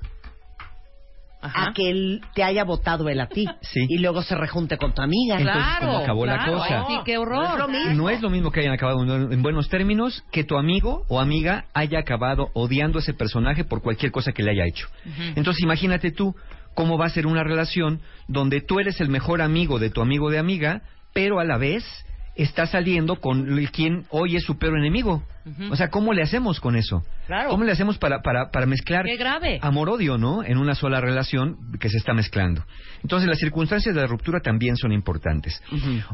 Ajá. 1.44 1.70
a 1.70 1.74
que 1.74 1.90
él 1.90 2.22
te 2.34 2.44
haya 2.44 2.64
votado 2.64 3.10
él 3.10 3.20
a 3.20 3.28
ti. 3.28 3.46
Sí. 3.62 3.86
Y 3.90 3.98
luego 4.00 4.22
se 4.24 4.34
rejunte 4.36 4.78
con 4.78 4.94
tu 4.94 5.02
amiga. 5.02 5.38
Entonces, 5.38 5.64
Claro, 5.64 5.86
¿cómo 5.88 5.98
acabó 6.00 6.26
la 6.26 6.38
claro. 6.38 6.54
cosa? 6.54 6.80
Ay, 6.80 6.96
sí, 6.96 7.02
qué 7.06 7.18
horror. 7.18 7.44
No 7.44 7.54
es 7.54 7.60
lo 7.60 7.68
mismo. 7.68 7.94
No 7.94 8.10
es 8.10 8.22
lo 8.22 8.30
mismo 8.30 8.52
que 8.52 8.62
hayan 8.62 8.74
acabado 8.74 9.04
en 9.04 9.34
en 9.34 9.42
buenos 9.44 9.68
términos 9.70 10.24
que 10.32 10.44
tu 10.44 10.58
amigo 10.58 11.06
o 11.10 11.20
amiga 11.20 11.66
haya 11.74 12.00
acabado 12.00 12.50
odiando 12.54 12.98
a 12.98 13.02
ese 13.02 13.14
personaje 13.14 13.64
por 13.66 13.82
cualquier 13.82 14.12
cosa 14.12 14.32
que 14.32 14.42
le 14.44 14.52
haya 14.52 14.66
hecho. 14.66 14.88
Entonces 15.36 15.62
imagínate 15.64 16.12
tú 16.12 16.34
cómo 16.74 16.98
va 16.98 17.06
a 17.08 17.10
ser 17.10 17.28
una 17.28 17.44
relación 17.44 18.00
donde 18.28 18.62
tú 18.62 18.80
eres 18.80 19.00
el 19.02 19.10
mejor 19.10 19.42
amigo 19.42 19.80
de 19.80 19.90
tu 19.90 20.02
amigo 20.02 20.30
de 20.32 20.40
amiga, 20.40 20.82
pero 21.14 21.40
a 21.40 21.44
la 21.44 21.58
vez 21.58 21.84
está 22.36 22.66
saliendo 22.66 23.18
con 23.18 23.58
el 23.58 23.72
quien 23.72 24.06
hoy 24.10 24.36
es 24.36 24.44
su 24.44 24.58
peor 24.58 24.78
enemigo. 24.78 25.24
O 25.70 25.76
sea, 25.76 25.90
¿cómo 25.90 26.14
le 26.14 26.24
hacemos 26.24 26.60
con 26.60 26.76
eso? 26.76 27.04
Claro. 27.28 27.50
¿Cómo 27.50 27.64
le 27.64 27.74
hacemos 27.74 27.98
para, 27.98 28.22
para, 28.22 28.50
para 28.50 28.66
mezclar 28.66 29.06
amor-odio, 29.62 30.18
¿no? 30.18 30.44
En 30.44 30.58
una 30.58 30.74
sola 30.74 31.02
relación 31.02 31.58
que 31.80 31.90
se 31.90 31.98
está 31.98 32.14
mezclando. 32.14 32.64
Entonces, 33.02 33.28
las 33.28 33.40
circunstancias 33.40 33.94
de 33.94 34.02
la 34.02 34.08
ruptura 34.08 34.40
también 34.40 34.78
son 34.78 34.94
importantes. 34.94 35.62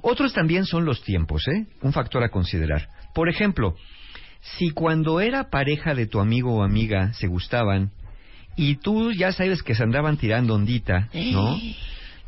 Otros 0.01 0.33
también 0.33 0.65
son 0.65 0.85
los 0.85 1.03
tiempos, 1.03 1.47
¿eh? 1.47 1.67
Un 1.81 1.93
factor 1.93 2.23
a 2.23 2.29
considerar. 2.29 2.87
Por 3.13 3.29
ejemplo, 3.29 3.75
si 4.41 4.71
cuando 4.71 5.19
era 5.19 5.49
pareja 5.49 5.93
de 5.93 6.07
tu 6.07 6.19
amigo 6.19 6.55
o 6.55 6.63
amiga 6.63 7.13
se 7.13 7.27
gustaban 7.27 7.91
y 8.55 8.75
tú 8.75 9.11
ya 9.11 9.31
sabes 9.31 9.63
que 9.63 9.75
se 9.75 9.83
andaban 9.83 10.17
tirando 10.17 10.55
ondita, 10.55 11.09
¿no? 11.13 11.57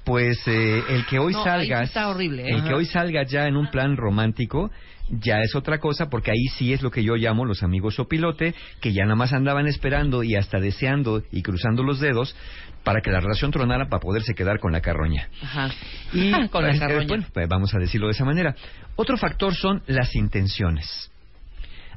Pues 0.04 0.40
eh, 0.48 0.84
el 0.90 1.06
que 1.06 1.20
hoy 1.20 1.34
No, 1.34 1.44
sí 1.44 1.50
salgas, 1.50 1.82
está 1.84 2.10
horrible, 2.10 2.44
¿eh? 2.44 2.56
el 2.56 2.64
que 2.64 2.74
hoy 2.74 2.86
salgas 2.86 3.30
ya 3.30 3.46
en 3.46 3.56
un 3.56 3.70
plan 3.70 3.98
romántico, 3.98 4.72
ya 5.10 5.42
es 5.42 5.56
otra 5.56 5.80
cosa, 5.80 6.10
porque 6.10 6.32
ahí 6.32 6.48
sí 6.58 6.74
es 6.74 6.82
lo 6.82 6.90
que 6.90 7.04
yo 7.04 7.16
llamo 7.16 7.46
los 7.46 7.64
amigos 7.64 7.96
sopilote, 7.96 8.56
que 8.80 8.94
ya 8.94 9.04
nada 9.04 9.16
más 9.16 9.34
andaban 9.34 9.68
esperando 9.68 10.24
y 10.24 10.36
hasta 10.36 10.60
deseando 10.60 11.22
y 11.32 11.42
cruzando 11.44 11.84
los 11.84 12.00
dedos 12.00 12.36
para 12.84 13.02
que 13.02 13.12
la 13.12 13.20
relación 13.20 13.52
tronara 13.52 13.90
para 13.90 14.00
poderse 14.00 14.34
quedar 14.34 14.60
con 14.60 14.72
la 14.72 14.82
carroña. 14.82 15.30
Ajá. 15.44 15.70
Y 16.14 16.32
Con 16.50 16.64
la 16.64 16.70
pues, 16.70 16.80
carroña. 16.80 17.08
bueno, 17.08 17.26
pues, 17.34 17.48
vamos 17.48 17.74
a 17.76 17.80
decirlo 17.80 18.08
de 18.08 18.14
esa 18.14 18.26
manera. 18.26 18.56
Otro 18.96 19.18
factor 19.18 19.54
son 19.54 19.84
las 19.88 20.16
intenciones. 20.16 21.12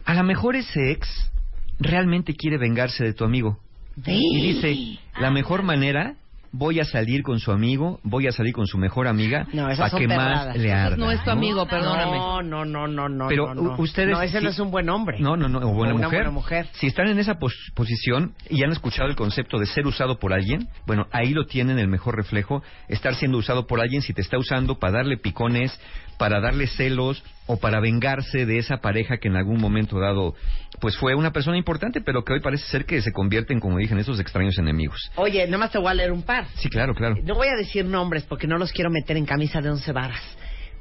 A 0.04 0.14
lo 0.14 0.24
mejor 0.24 0.56
ese 0.56 0.90
ex 0.90 1.30
realmente 1.78 2.34
quiere 2.34 2.58
vengarse 2.58 3.04
de 3.04 3.14
tu 3.14 3.24
amigo. 3.24 3.58
Y 4.06 4.52
dice, 4.52 4.98
la 5.20 5.30
mejor 5.30 5.62
manera, 5.62 6.16
voy 6.56 6.78
a 6.78 6.84
salir 6.84 7.22
con 7.24 7.40
su 7.40 7.50
amigo, 7.50 7.98
voy 8.04 8.28
a 8.28 8.32
salir 8.32 8.52
con 8.54 8.66
su 8.68 8.78
mejor 8.78 9.08
amiga, 9.08 9.46
No, 9.52 9.66
para 9.76 9.90
que 9.90 10.06
perradas. 10.06 10.46
más 10.46 10.56
le 10.56 10.72
arda. 10.72 10.96
no 10.96 11.10
es 11.10 11.22
tu 11.24 11.30
amigo, 11.30 11.66
perdóname. 11.66 12.16
No, 12.16 12.42
no, 12.42 12.64
no, 12.64 12.86
no, 12.86 13.08
no. 13.08 13.26
Pero 13.28 13.54
no, 13.54 13.62
no. 13.62 13.76
ustedes... 13.76 14.10
No, 14.12 14.22
ese 14.22 14.40
no 14.40 14.50
sí- 14.50 14.54
es 14.54 14.58
un 14.60 14.70
buen 14.70 14.88
hombre. 14.88 15.18
No, 15.18 15.36
no, 15.36 15.48
no, 15.48 15.58
o 15.58 15.72
buena, 15.72 15.92
O 15.92 15.96
una 15.96 16.06
mujer. 16.06 16.18
buena 16.20 16.30
mujer. 16.30 16.68
Si 16.74 16.86
están 16.86 17.08
en 17.08 17.18
esa 17.18 17.34
pos- 17.40 17.72
posición 17.74 18.34
y 18.48 18.62
han 18.62 18.70
escuchado 18.70 19.08
el 19.08 19.16
concepto 19.16 19.58
de 19.58 19.66
ser 19.66 19.86
usado 19.86 20.18
por 20.20 20.32
alguien, 20.32 20.68
bueno, 20.86 21.08
ahí 21.10 21.30
lo 21.34 21.44
tienen 21.46 21.78
el 21.80 21.88
mejor 21.88 22.14
reflejo, 22.16 22.62
estar 22.88 23.14
siendo 23.16 23.36
usado 23.38 23.66
por 23.66 23.80
alguien 23.80 24.02
si 24.02 24.12
te 24.14 24.20
está 24.20 24.38
usando 24.38 24.78
para 24.78 24.98
darle 24.98 25.16
picones, 25.16 25.78
para 26.18 26.40
darle 26.40 26.66
celos 26.66 27.22
o 27.46 27.58
para 27.58 27.80
vengarse 27.80 28.46
de 28.46 28.58
esa 28.58 28.78
pareja 28.78 29.18
que 29.18 29.28
en 29.28 29.36
algún 29.36 29.60
momento 29.60 29.98
dado 29.98 30.34
pues 30.80 30.96
fue 30.96 31.14
una 31.14 31.32
persona 31.32 31.56
importante, 31.56 32.00
pero 32.00 32.24
que 32.24 32.32
hoy 32.34 32.40
parece 32.40 32.66
ser 32.66 32.84
que 32.84 33.00
se 33.00 33.12
convierten, 33.12 33.60
como 33.60 33.78
dije, 33.78 33.92
en 33.92 34.00
esos 34.00 34.18
extraños 34.20 34.58
enemigos. 34.58 35.10
Oye, 35.16 35.44
nada 35.46 35.58
más 35.58 35.70
te 35.70 35.78
voy 35.78 35.90
a 35.90 35.94
leer 35.94 36.12
un 36.12 36.22
par. 36.22 36.46
Sí, 36.56 36.68
claro, 36.68 36.94
claro. 36.94 37.16
No 37.22 37.34
voy 37.34 37.48
a 37.48 37.56
decir 37.56 37.84
nombres 37.84 38.24
porque 38.24 38.46
no 38.46 38.58
los 38.58 38.72
quiero 38.72 38.90
meter 38.90 39.16
en 39.16 39.26
camisa 39.26 39.60
de 39.60 39.70
once 39.70 39.92
varas. 39.92 40.22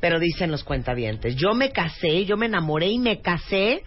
Pero 0.01 0.19
dicen 0.19 0.51
los 0.51 0.63
cuentavientes, 0.63 1.35
yo 1.35 1.53
me 1.53 1.71
casé, 1.71 2.25
yo 2.25 2.35
me 2.35 2.47
enamoré 2.47 2.87
y 2.87 2.99
me 2.99 3.21
casé 3.21 3.83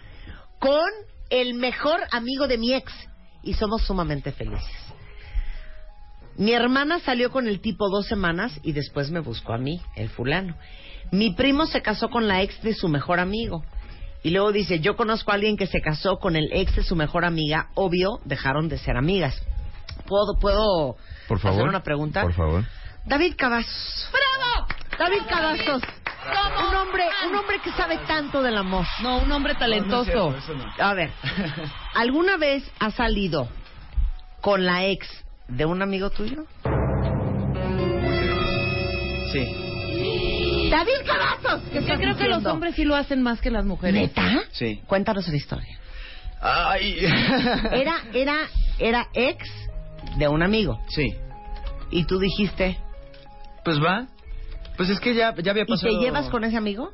con 0.59 0.89
el 1.29 1.53
mejor 1.53 1.99
amigo 2.11 2.47
de 2.47 2.57
mi 2.57 2.73
ex. 2.73 2.91
Y 3.43 3.53
somos 3.53 3.83
sumamente 3.83 4.31
felices. 4.31 4.87
Mi 6.37 6.53
hermana 6.53 6.99
salió 6.99 7.31
con 7.31 7.47
el 7.47 7.61
tipo 7.61 7.89
dos 7.89 8.05
semanas 8.07 8.59
y 8.63 8.71
después 8.71 9.09
me 9.09 9.19
buscó 9.19 9.53
a 9.53 9.57
mí, 9.57 9.81
el 9.95 10.09
fulano. 10.09 10.55
Mi 11.11 11.33
primo 11.33 11.65
se 11.65 11.81
casó 11.81 12.09
con 12.09 12.27
la 12.27 12.41
ex 12.41 12.61
de 12.61 12.73
su 12.73 12.87
mejor 12.89 13.19
amigo. 13.19 13.63
Y 14.23 14.29
luego 14.31 14.51
dice, 14.51 14.79
yo 14.79 14.95
conozco 14.95 15.31
a 15.31 15.35
alguien 15.35 15.57
que 15.57 15.67
se 15.67 15.81
casó 15.81 16.17
con 16.17 16.35
el 16.35 16.49
ex 16.51 16.75
de 16.75 16.83
su 16.83 16.95
mejor 16.95 17.25
amiga. 17.25 17.69
Obvio, 17.75 18.19
dejaron 18.25 18.67
de 18.69 18.77
ser 18.77 18.97
amigas. 18.97 19.41
¿Puedo, 20.05 20.37
puedo 20.39 20.95
Por 21.27 21.39
favor. 21.39 21.59
hacer 21.59 21.69
una 21.69 21.81
pregunta? 21.83 22.21
Por 22.21 22.33
favor. 22.33 22.65
David 23.05 23.33
Cavazos. 23.37 24.09
¡Bravo! 24.11 24.67
David 24.99 25.21
Cavazos. 25.29 25.81
Un 26.69 26.75
hombre, 26.75 27.03
un 27.29 27.35
hombre 27.35 27.61
que 27.63 27.71
sabe 27.71 27.99
tanto 28.05 28.43
del 28.43 28.57
amor. 28.57 28.85
No, 29.01 29.19
un 29.19 29.31
hombre 29.31 29.55
talentoso. 29.55 30.35
A 30.77 30.93
ver, 30.93 31.09
¿alguna 31.95 32.37
vez 32.37 32.69
has 32.79 32.95
salido 32.95 33.47
con 34.41 34.65
la 34.65 34.85
ex 34.85 35.07
de 35.47 35.65
un 35.65 35.81
amigo 35.81 36.09
tuyo? 36.09 36.45
Sí, 39.31 40.69
David 40.69 41.05
Cavazos. 41.05 41.61
¿Qué 41.71 41.81
Yo 41.81 41.95
creo 41.97 42.15
que 42.17 42.27
los 42.27 42.45
hombres 42.45 42.75
sí 42.75 42.83
lo 42.83 42.95
hacen 42.95 43.21
más 43.21 43.41
que 43.41 43.51
las 43.51 43.65
mujeres. 43.65 44.01
¿Neta? 44.01 44.43
sí. 44.51 44.81
Cuéntanos 44.87 45.27
la 45.27 45.35
historia. 45.35 45.77
Ay. 46.41 46.97
Era, 47.71 47.95
era, 48.13 48.37
era 48.77 49.07
ex 49.13 49.43
de 50.17 50.27
un 50.27 50.43
amigo. 50.43 50.79
Sí. 50.89 51.15
Y 51.89 52.05
tú 52.05 52.19
dijiste, 52.19 52.77
Pues 53.65 53.79
va. 53.81 54.07
Pues 54.77 54.89
es 54.89 54.99
que 54.99 55.15
ya, 55.15 55.33
ya 55.35 55.51
había 55.51 55.63
¿y 55.63 55.65
pasado. 55.65 55.97
te 55.97 56.03
llevas 56.03 56.29
con 56.29 56.43
ese 56.43 56.55
amigo? 56.57 56.91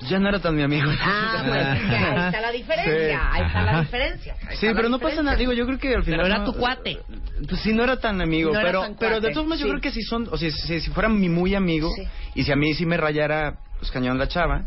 Ya 0.00 0.18
no 0.18 0.28
era 0.28 0.38
tan 0.40 0.54
mi 0.56 0.62
amigo. 0.62 0.90
Ah, 1.00 1.42
pues 1.46 1.66
ahí 1.66 2.26
está 2.26 2.40
la 2.40 2.50
diferencia. 2.50 3.20
Sí. 3.20 3.28
Ahí 3.32 3.42
está 3.46 3.62
la 3.62 3.80
diferencia. 3.80 4.36
ahí 4.48 4.56
Sí, 4.56 4.66
la 4.66 4.74
pero 4.74 4.88
no 4.88 4.98
pasa 4.98 5.22
nada. 5.22 5.36
Digo, 5.36 5.52
yo 5.52 5.64
creo 5.66 5.78
que 5.78 5.94
al 5.94 6.02
final. 6.02 6.20
Pero 6.20 6.34
era 6.34 6.38
no- 6.44 6.52
tu 6.52 6.58
cuate. 6.58 6.98
Pues 7.48 7.60
sí, 7.62 7.72
no 7.72 7.84
era 7.84 7.98
tan 7.98 8.20
amigo. 8.20 8.52
No 8.52 8.58
era 8.60 8.68
pero 8.68 8.80
tan 8.82 8.96
pero 8.96 9.20
de 9.20 9.30
todos 9.32 9.46
modos, 9.46 9.60
yo 9.60 9.68
creo 9.68 9.80
que 9.80 9.90
si 9.92 10.02
son. 10.02 10.28
O 10.30 10.36
sea, 10.36 10.50
si, 10.50 10.80
si 10.80 10.90
fuera 10.90 11.08
mi 11.08 11.28
muy 11.28 11.54
amigo. 11.54 11.90
Sí. 11.96 12.02
Y 12.34 12.44
si 12.44 12.52
a 12.52 12.56
mí 12.56 12.74
sí 12.74 12.84
me 12.84 12.96
rayara, 12.96 13.56
pues 13.78 13.90
cañón 13.90 14.18
la 14.18 14.28
chava. 14.28 14.64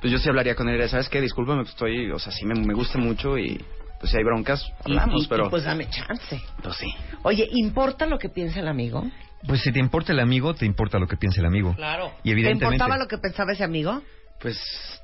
Pues 0.00 0.12
yo 0.12 0.18
sí 0.18 0.28
hablaría 0.28 0.54
con 0.54 0.68
él. 0.68 0.88
¿Sabes 0.88 1.08
qué? 1.08 1.20
Discúlpame, 1.20 1.60
pues 1.62 1.70
estoy. 1.70 2.10
O 2.10 2.18
sea, 2.18 2.32
sí 2.32 2.44
me, 2.46 2.54
me 2.54 2.74
gusta 2.74 2.98
mucho 2.98 3.38
y. 3.38 3.62
Pues 4.00 4.10
si 4.12 4.18
hay 4.18 4.24
broncas, 4.24 4.62
hablamos, 4.84 5.24
y- 5.24 5.28
pero. 5.28 5.46
y 5.46 5.50
pues 5.50 5.64
dame 5.64 5.88
chance. 5.88 6.42
pues 6.62 6.76
sí. 6.76 6.92
Oye, 7.22 7.46
¿importa 7.52 8.04
lo 8.06 8.18
que 8.18 8.28
piensa 8.28 8.60
el 8.60 8.68
amigo? 8.68 9.06
Pues 9.46 9.60
si 9.62 9.70
te 9.72 9.78
importa 9.78 10.12
el 10.12 10.20
amigo, 10.20 10.54
te 10.54 10.66
importa 10.66 10.98
lo 10.98 11.06
que 11.06 11.16
piensa 11.16 11.40
el 11.40 11.46
amigo. 11.46 11.74
Claro. 11.76 12.12
Y 12.22 12.24
¿Te 12.24 12.30
evidentemente... 12.32 12.74
importaba 12.76 12.98
lo 12.98 13.06
que 13.08 13.16
pensaba 13.18 13.52
ese 13.52 13.64
amigo? 13.64 14.02
Pues 14.40 14.58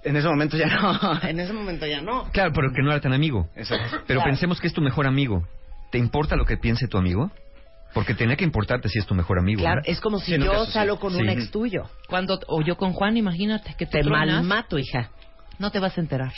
en 0.05 0.17
ese 0.17 0.29
momento 0.29 0.57
ya 0.57 0.67
no. 0.67 0.99
En 1.23 1.41
ese 1.41 1.53
momento 1.53 1.87
ya 1.87 2.01
no. 2.03 2.25
Claro, 2.33 2.53
pero 2.55 2.73
que 2.73 2.83
no 2.83 2.91
era 2.91 3.01
tan 3.01 3.13
amigo. 3.13 3.49
Exacto. 3.57 4.03
Pero 4.07 4.21
Claro. 4.21 4.31
pensemos 4.31 4.61
que 4.61 4.67
es 4.67 4.73
tu 4.73 4.83
mejor 4.83 5.07
amigo. 5.07 5.47
¿Te 5.91 5.99
importa 5.99 6.37
lo 6.37 6.45
que 6.45 6.57
piense 6.57 6.87
tu 6.89 6.99
amigo? 6.99 7.31
Porque 7.95 8.15
tenía 8.15 8.37
que 8.37 8.45
importarte 8.45 8.89
si 8.89 8.99
es 8.99 9.05
tu 9.07 9.15
mejor 9.15 9.39
amigo. 9.39 9.61
Claro, 9.61 9.83
¿no? 9.85 9.91
es 9.93 10.01
como 10.01 10.19
si 10.19 10.35
Sí, 10.35 10.39
yo 10.43 10.65
salgo 10.67 10.99
con 10.99 11.15
un 11.15 11.29
ex 11.29 11.51
tuyo. 11.51 11.85
Cuando, 12.09 12.41
o 12.47 12.63
yo 12.63 12.77
con 12.77 12.93
Juan, 12.95 13.17
imagínate 13.19 13.75
que 13.77 13.85
te, 13.85 13.99
Te 13.99 14.03
tronas, 14.05 14.37
malmato, 14.37 14.79
hija. 14.79 15.11
no 15.59 15.71
te 15.71 15.79
vas 15.79 15.97
a 15.99 16.01
enterar. 16.01 16.33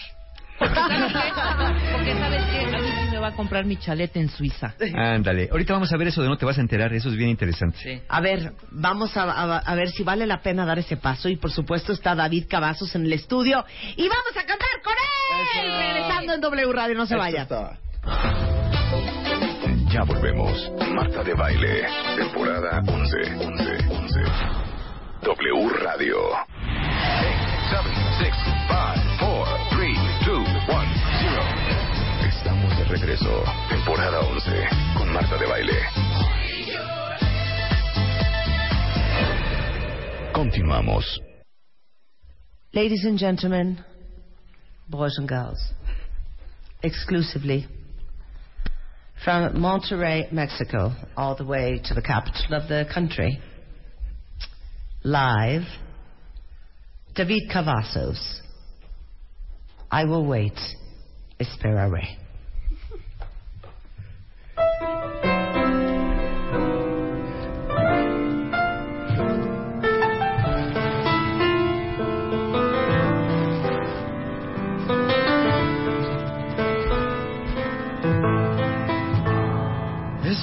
Porque 0.59 2.15
sabes 2.19 2.45
que 2.45 2.61
a 2.77 2.79
mí 2.79 2.89
sí 3.03 3.11
me 3.11 3.19
va 3.19 3.29
a 3.29 3.33
comprar 3.33 3.65
mi 3.65 3.77
chalet 3.77 4.17
en 4.17 4.29
Suiza. 4.29 4.75
Ándale. 4.95 5.49
Ahorita 5.51 5.73
vamos 5.75 5.93
a 5.93 5.97
ver 5.97 6.09
eso 6.09 6.23
de 6.23 6.29
no 6.29 6.37
te 6.37 6.45
vas 6.47 6.59
a 6.59 6.61
enterar. 6.61 6.93
Eso 6.93 7.09
es 7.09 7.17
bien 7.17 7.31
interesante. 7.31 7.79
Sí. 7.79 8.01
A 8.09 8.21
ver, 8.21 8.53
vamos 8.71 9.17
a, 9.17 9.25
a- 9.25 9.59
a 9.59 9.75
ver 9.75 9.89
si 9.91 10.03
vale 10.05 10.27
la 10.27 10.41
pena 10.43 10.65
dar 10.65 10.79
ese 10.79 10.97
paso. 10.97 11.29
Y 11.29 11.37
por 11.37 11.51
supuesto 11.51 11.93
está 11.93 12.15
David 12.15 12.47
Cavazos 12.49 12.95
en 12.95 13.05
el 13.07 13.13
estudio. 13.13 13.65
Y 13.97 14.09
vamos 14.09 14.33
a 14.37 14.45
cantar 14.47 14.69
con 14.83 14.93
él. 14.93 15.67
Eso. 15.67 15.79
Regresando 15.79 16.35
en 16.35 16.41
W 16.41 16.73
Radio, 16.73 16.95
no 16.95 17.07
se 17.07 17.17
vayan. 17.17 17.49
Ya 19.93 20.03
volvemos. 20.05 20.71
Marta 20.93 21.23
de 21.23 21.35
Baile, 21.35 21.85
temporada 22.17 22.83
11. 22.87 23.17
11. 23.47 23.89
11. 23.91 24.21
W 25.23 25.69
Radio. 25.83 26.17
8, 26.31 26.45
7, 27.71 27.91
6, 28.19 28.35
5, 29.19 29.24
regreso. 33.15 33.45
Temporada 33.69 34.21
11 34.21 34.69
con 34.97 35.13
Marta 35.13 35.39
de 35.39 35.47
Baile. 35.47 35.81
Continuamos. 40.33 41.21
Ladies 42.73 43.05
and 43.05 43.19
gentlemen, 43.19 43.85
boys 44.89 45.17
and 45.19 45.29
girls, 45.29 45.59
exclusively 46.83 47.67
from 49.25 49.55
Monterrey, 49.55 50.31
Mexico, 50.33 50.93
all 51.17 51.37
the 51.37 51.45
way 51.45 51.81
to 51.85 51.95
the 51.95 52.03
capital 52.03 52.55
of 52.55 52.69
the 52.69 52.85
country, 52.93 53.41
live, 55.05 55.63
David 57.15 57.43
Cavazos. 57.53 58.41
I 59.91 60.05
will 60.05 60.27
wait. 60.27 60.59
Esperare. 61.41 62.24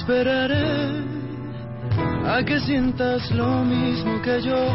Esperaré 0.02 1.04
a 2.26 2.42
que 2.44 2.58
sientas 2.58 3.30
lo 3.30 3.62
mismo 3.62 4.20
que 4.20 4.42
yo, 4.42 4.66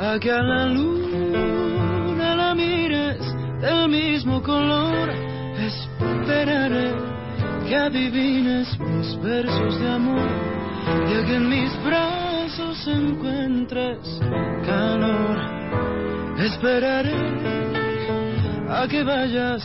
a 0.00 0.18
que 0.18 0.32
a 0.32 0.42
la 0.42 0.66
luna 0.66 2.34
la 2.34 2.52
mires 2.52 3.22
del 3.60 3.88
mismo 3.88 4.42
color. 4.42 5.08
Esperaré 5.56 6.94
que 7.68 7.76
adivines 7.76 8.76
mis 8.80 9.22
versos 9.22 9.78
de 9.78 9.88
amor 9.88 10.28
y 11.08 11.14
a 11.14 11.24
que 11.26 11.36
en 11.36 11.48
mis 11.48 11.84
brazos 11.84 12.88
encuentres 12.88 14.20
calor. 14.66 15.38
Esperaré 16.40 17.14
a 18.68 18.88
que 18.88 19.04
vayas 19.04 19.62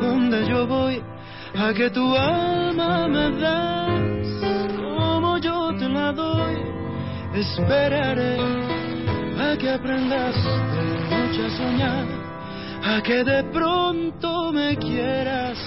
donde 0.00 0.48
yo 0.48 0.66
voy, 0.66 1.02
a 1.54 1.72
que 1.74 1.90
tu 1.90 2.16
alma 2.16 3.08
me 3.08 3.30
das 3.40 4.76
como 4.76 5.38
yo 5.38 5.72
te 5.78 5.88
la 5.88 6.12
doy. 6.12 6.56
Esperaré 7.34 8.38
a 9.38 9.56
que 9.56 9.70
aprendas 9.70 10.36
de 10.36 10.84
noche 11.10 11.46
a 11.46 11.50
soñar, 11.56 12.06
a 12.84 13.02
que 13.02 13.24
de 13.24 13.44
pronto 13.44 14.52
me 14.52 14.76
quieras 14.76 15.58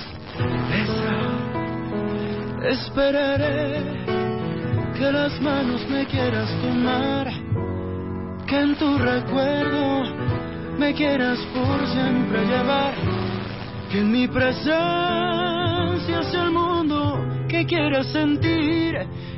besar. 0.70 1.46
Esperaré 2.64 3.84
que 4.98 5.12
las 5.12 5.40
manos 5.42 5.88
me 5.90 6.06
quieras 6.06 6.50
tomar, 6.62 7.28
que 8.48 8.60
en 8.60 8.76
tu 8.76 8.98
recuerdo 8.98 10.04
me 10.78 10.94
quieras 10.94 11.40
por 11.54 11.88
siempre 11.88 12.46
llevar, 12.46 12.94
que 13.92 14.00
en 14.00 14.12
mi 14.12 14.28
presencia 14.28 15.45
sea 16.06 16.44
el 16.44 16.52
mundo 16.52 17.20
que 17.48 17.66
quieras 17.66 18.08
sentir, 18.08 18.96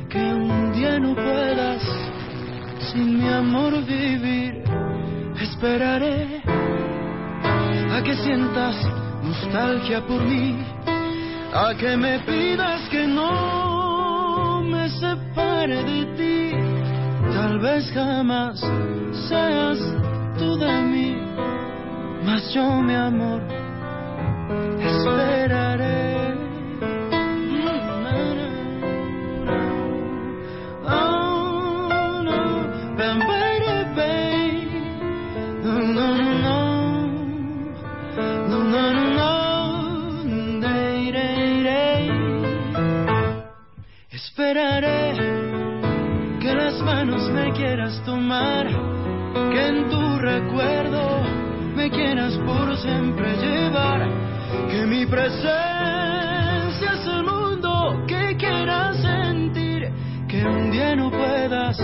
que 0.10 0.34
un 0.34 0.74
día 0.74 1.00
no 1.00 1.16
puedas 1.16 1.82
sin 2.92 3.20
mi 3.20 3.28
amor 3.30 3.74
vivir. 3.86 4.64
Esperaré 5.42 6.42
a 7.92 8.04
que 8.04 8.16
sientas 8.16 8.76
nostalgia 9.24 10.06
por 10.06 10.22
mí, 10.24 10.58
a 11.54 11.74
que 11.76 11.96
me 11.96 12.20
pidas 12.20 12.82
que 12.90 13.08
no 13.08 14.62
me 14.64 14.90
separe 14.90 15.84
de 15.84 16.06
ti. 16.18 16.52
Tal 17.34 17.60
vez 17.60 17.90
jamás 17.94 18.60
seas 19.30 19.80
tú 20.38 20.58
de 20.58 20.82
mí, 20.82 21.18
mas 22.26 22.54
yo 22.54 22.82
mi 22.82 22.94
amor 22.96 23.42
esperaré. 24.80 25.57
Manos 47.08 47.30
me 47.32 47.54
quieras 47.54 48.02
tomar, 48.04 48.68
que 48.68 49.68
en 49.68 49.90
tu 49.90 50.20
recuerdo 50.20 51.22
me 51.76 51.90
quieras 51.90 52.38
por 52.46 52.78
siempre 52.78 53.36
llevar, 53.38 54.10
que 54.70 54.86
mi 54.86 55.06
presencia 55.06 56.92
es 56.94 57.08
el 57.08 57.24
mundo 57.24 58.04
que 58.08 58.36
quieras 58.38 58.98
sentir, 58.98 59.90
que 60.28 60.46
un 60.46 60.72
día 60.72 60.96
no 60.96 61.10
puedas 61.10 61.78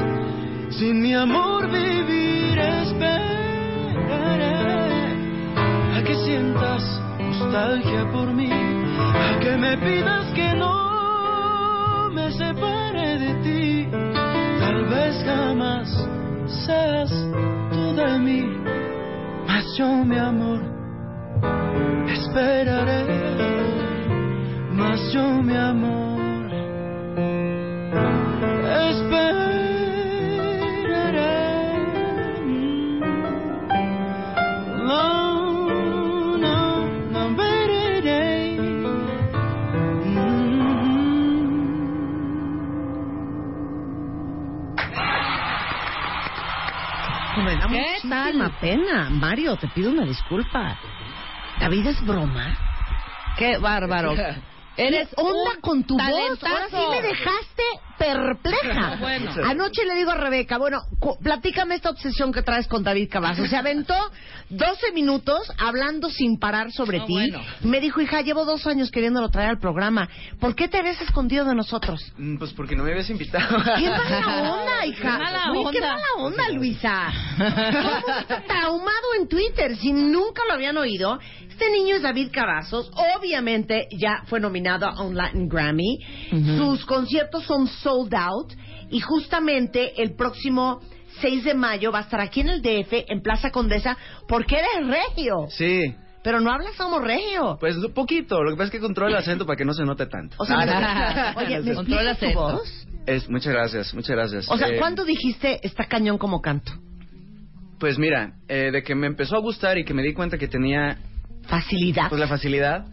sin 0.72 1.02
mi 1.02 1.14
amor 1.14 1.70
vivir, 1.72 2.60
esperaré 2.60 3.94
a 5.96 6.04
que 6.04 6.16
sientas 6.26 7.02
nostalgia 7.20 8.12
por 8.12 8.34
mí, 8.34 8.52
a 8.52 9.40
que 9.40 9.56
me 9.58 9.78
pidas 9.78 10.34
que 10.34 10.54
no 10.56 10.63
jamás 15.84 16.08
seas 16.66 17.10
tú 17.72 17.96
de 17.96 18.20
mí, 18.20 18.42
mas 19.48 19.66
yo 19.78 19.88
mi 19.88 20.18
amor 20.18 20.60
esperaré, 22.08 23.06
mas 24.72 25.14
yo 25.14 25.42
mi 25.42 25.56
amor 25.56 26.03
pena. 48.64 49.10
Mario, 49.10 49.58
te 49.58 49.68
pido 49.68 49.92
una 49.92 50.06
disculpa. 50.06 50.80
David 51.60 51.86
es 51.88 52.06
broma. 52.06 52.56
Qué 53.38 53.58
bárbaro. 53.58 54.14
Eres 54.78 55.10
¿Qué 55.10 55.22
onda 55.22 55.52
un 55.56 55.62
con 55.62 55.84
tu 55.84 55.96
voz? 55.96 56.04
talentazo. 56.40 56.48
Ahora 56.48 56.68
sí 56.70 56.78
me 56.90 57.02
dejaste 57.02 57.64
perpleja. 57.98 58.98
Bueno. 59.02 59.32
Anoche 59.46 59.86
le 59.86 59.96
digo 59.96 60.12
a 60.12 60.16
Rebeca, 60.16 60.58
bueno, 60.58 60.80
platícame 61.22 61.76
esta 61.76 61.90
obsesión 61.90 62.32
que 62.32 62.42
traes 62.42 62.68
con 62.68 62.84
David 62.84 63.10
Cavazos. 63.12 63.50
Se 63.50 63.56
aventó 63.58 63.96
12 64.50 64.92
minutos 64.94 65.40
hablando 65.58 66.10
sin 66.10 66.38
parar 66.40 66.72
sobre 66.72 67.00
No, 67.00 67.06
ti. 67.06 67.14
bueno. 67.14 67.42
Me 67.62 67.80
dijo, 67.80 68.02
hija, 68.02 68.22
llevo 68.22 68.46
dos 68.46 68.66
años 68.68 68.92
queriéndolo 68.92 69.30
traer 69.30 69.50
al 69.50 69.60
programa. 69.60 70.08
¿Por 70.40 70.56
qué 70.56 70.68
te 70.68 70.78
habías 70.78 71.02
escondido 71.02 71.46
de 71.46 71.56
nosotros? 71.56 72.02
Mm, 72.18 72.38
Pues 72.38 72.54
porque 72.54 72.76
no 72.76 72.84
me 72.84 72.92
habías 72.92 73.10
invitado. 73.10 73.58
¡Qué 73.78 73.90
mala 73.90 74.54
onda, 74.54 74.86
hija! 74.86 75.02
Qué 75.18 75.24
mala 75.24 75.52
Uy, 75.52 75.72
¡Qué 75.72 75.78
onda. 75.80 75.92
mala 75.94 76.06
onda, 76.18 76.50
Luisa! 76.52 77.12
Mundo 77.38 78.18
está 78.20 78.42
traumado 78.44 79.08
en 79.20 79.28
Twitter, 79.28 79.76
si 79.78 79.92
nunca 79.94 80.42
lo 80.48 80.54
habían 80.54 80.78
oído. 80.78 81.20
Este 81.50 81.70
niño 81.70 81.96
es 81.96 82.02
David 82.02 82.30
Cavazos, 82.32 82.90
obviamente 83.18 83.88
ya 83.92 84.24
fue 84.26 84.40
nominado 84.40 84.88
a 84.88 85.04
un 85.04 85.16
Latin 85.16 85.48
Grammy. 85.48 86.00
Sus 86.58 86.84
conciertos 86.86 87.44
son 87.44 87.68
sold 87.68 88.14
out 88.16 88.52
y 88.90 89.00
justamente 89.00 90.02
el 90.02 90.16
próximo 90.16 90.82
6 91.22 91.44
de 91.44 91.54
mayo 91.54 91.92
va 91.92 92.00
a 92.00 92.02
estar 92.04 92.20
aquí 92.22 92.42
en 92.42 92.50
el 92.50 92.62
DF, 92.62 93.06
en 93.10 93.22
Plaza 93.22 93.52
Condesa, 93.52 93.98
porque 94.28 94.56
eres 94.58 94.88
regio. 94.88 95.48
Sí, 95.50 95.96
Pero 96.24 96.40
no 96.40 96.52
hablas 96.52 96.76
como 96.78 97.00
regio. 97.00 97.58
pues 97.60 97.76
un 97.76 97.94
poquito. 97.94 98.42
Lo 98.44 98.52
que 98.52 98.56
pasa 98.58 98.66
es 98.68 98.72
que 98.72 98.80
controlo 98.80 99.10
el 99.10 99.16
acento 99.18 99.46
para 99.46 99.58
que 99.58 99.66
no 99.66 99.74
se 99.74 99.84
note 99.84 100.06
tanto. 100.06 100.36
O 100.40 100.46
sea, 100.46 100.58
me- 101.36 101.44
oye, 101.46 101.60
¿me 101.62 101.74
Controla 101.76 102.16
tu 102.16 102.32
voz? 102.34 102.88
Es, 103.06 103.30
muchas 103.30 103.52
gracias, 103.54 103.94
muchas 103.94 104.16
gracias. 104.16 104.50
O 104.50 104.58
sea, 104.58 104.70
Eh, 104.70 104.78
¿cuándo 104.80 105.04
dijiste 105.04 105.60
está 105.68 105.86
cañón 105.86 106.18
como 106.18 106.42
canto? 106.42 106.72
Pues 107.80 107.98
mira, 108.00 108.36
eh, 108.48 108.72
de 108.72 108.82
que 108.84 108.96
me 108.96 109.08
empezó 109.08 109.36
a 109.36 109.40
gustar 109.40 109.78
y 109.78 109.84
que 109.84 109.94
me 109.94 110.02
di 110.04 110.14
cuenta 110.14 110.38
que 110.38 110.48
tenía 110.48 110.98
Facilidad. 111.48 112.08
pues 112.08 112.22
la 112.22 112.28
facilidad, 112.28 112.86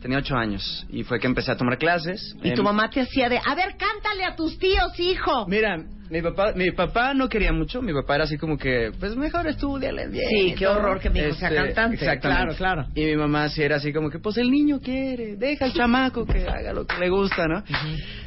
tenía 0.00 0.18
ocho 0.18 0.36
años. 0.36 0.86
Y 0.88 1.02
fue 1.04 1.18
que 1.20 1.26
empecé 1.26 1.52
a 1.52 1.56
tomar 1.56 1.78
clases. 1.78 2.36
Y 2.42 2.52
tu 2.52 2.62
mamá 2.62 2.90
te 2.90 3.00
hacía 3.00 3.28
de, 3.28 3.38
a 3.38 3.54
ver, 3.54 3.76
cántale 3.76 4.24
a 4.24 4.36
tus 4.36 4.58
tíos, 4.58 4.98
hijo. 4.98 5.46
Mira, 5.48 5.78
mi 6.10 6.22
papá, 6.22 6.52
mi 6.54 6.70
papá 6.70 7.14
no 7.14 7.28
quería 7.28 7.52
mucho. 7.52 7.82
Mi 7.82 7.92
papá 7.92 8.14
era 8.16 8.24
así 8.24 8.36
como 8.38 8.56
que, 8.56 8.92
pues 9.00 9.16
mejor 9.16 9.46
estudiale 9.48 10.06
bien. 10.08 10.24
Sí, 10.28 10.54
qué 10.56 10.66
horror 10.66 11.00
que 11.00 11.10
mi 11.10 11.18
hijo 11.20 11.34
sea 11.34 11.48
Este, 11.48 11.62
cantante. 11.64 11.94
Exactamente. 11.96 12.54
Claro, 12.56 12.82
claro. 12.84 12.92
Y 12.94 13.04
mi 13.06 13.16
mamá 13.16 13.48
sí 13.48 13.62
era 13.62 13.76
así 13.76 13.92
como 13.92 14.10
que, 14.10 14.18
pues 14.20 14.36
el 14.38 14.50
niño 14.50 14.78
quiere, 14.80 15.36
deja 15.36 15.64
al 15.64 15.72
chamaco 15.72 16.24
que 16.24 16.42
haga 16.46 16.72
lo 16.72 16.86
que 16.86 16.96
le 16.98 17.08
gusta, 17.08 17.46
¿no? 17.48 17.58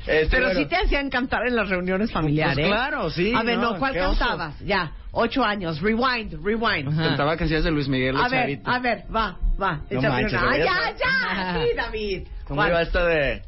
Este, 0.05 0.27
Pero 0.29 0.45
bueno, 0.47 0.59
sí 0.59 0.65
te 0.65 0.75
hacían 0.75 1.09
cantar 1.09 1.47
en 1.47 1.55
las 1.55 1.69
reuniones 1.69 2.11
familiares. 2.11 2.55
Pues 2.55 2.67
claro, 2.67 3.09
sí, 3.09 3.31
A 3.35 3.43
ver, 3.43 3.57
no, 3.57 3.77
¿cuál 3.77 3.97
oso. 3.99 4.19
cantabas? 4.19 4.59
Ya. 4.65 4.91
Ocho 5.11 5.43
años. 5.43 5.81
Rewind, 5.81 6.43
rewind. 6.43 6.95
Cantaba 6.95 7.35
canciones 7.35 7.63
de 7.65 7.71
Luis 7.71 7.87
Miguel 7.87 8.15
A 8.17 8.29
ver, 8.29 8.59
a 8.63 8.79
ver, 8.79 9.03
va, 9.13 9.37
va. 9.61 9.81
No 9.89 10.01
manches, 10.01 10.33
una. 10.33 10.41
lo 10.43 10.47
Ah, 10.49 10.51
voy 10.51 10.61
a 10.61 10.65
ya, 10.65 10.95
ya. 10.97 11.63
Sí, 11.65 11.75
David. 11.75 12.27
¿Cómo 12.45 12.65
iba 12.67 12.81
esta 12.81 13.05
de...? 13.05 13.41